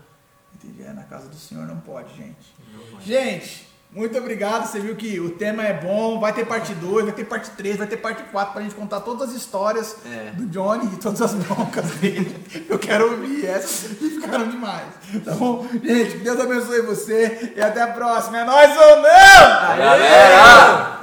Entendi. 0.55 0.83
É, 0.83 0.93
na 0.93 1.03
casa 1.03 1.27
do 1.27 1.35
senhor 1.35 1.65
não 1.67 1.77
pode, 1.79 2.09
gente. 2.15 2.55
Não 2.73 2.83
pode. 2.91 3.05
Gente, 3.05 3.67
muito 3.91 4.17
obrigado. 4.17 4.65
Você 4.65 4.79
viu 4.79 4.95
que 4.95 5.19
o 5.19 5.31
tema 5.31 5.63
é 5.63 5.73
bom. 5.79 6.19
Vai 6.19 6.33
ter 6.33 6.45
parte 6.47 6.73
2, 6.73 7.05
vai 7.05 7.13
ter 7.13 7.25
parte 7.25 7.51
3, 7.51 7.77
vai 7.77 7.85
ter 7.87 7.97
parte 7.97 8.23
4 8.31 8.53
pra 8.53 8.61
gente 8.63 8.73
contar 8.73 9.01
todas 9.01 9.29
as 9.29 9.35
histórias 9.35 9.95
É. 10.05 10.31
do 10.31 10.47
Johnny 10.47 10.91
e 10.93 10.97
todas 10.97 11.21
as 11.21 11.35
broncas 11.35 11.85
dele. 11.97 12.35
Eu 12.67 12.79
quero 12.79 13.11
ouvir 13.11 13.45
essas 13.45 13.91
que 13.97 14.09
ficaram 14.09 14.49
demais. 14.49 14.87
Tá 15.23 15.33
bom? 15.35 15.67
Gente, 15.83 16.13
que 16.17 16.23
Deus 16.23 16.39
abençoe 16.39 16.81
você 16.81 17.53
e 17.55 17.61
até 17.61 17.81
a 17.81 17.87
próxima. 17.91 18.39
É 18.39 18.43
nóis 18.45 18.71
ou 18.75 18.95
não? 18.95 19.77
Galera! 19.77 20.96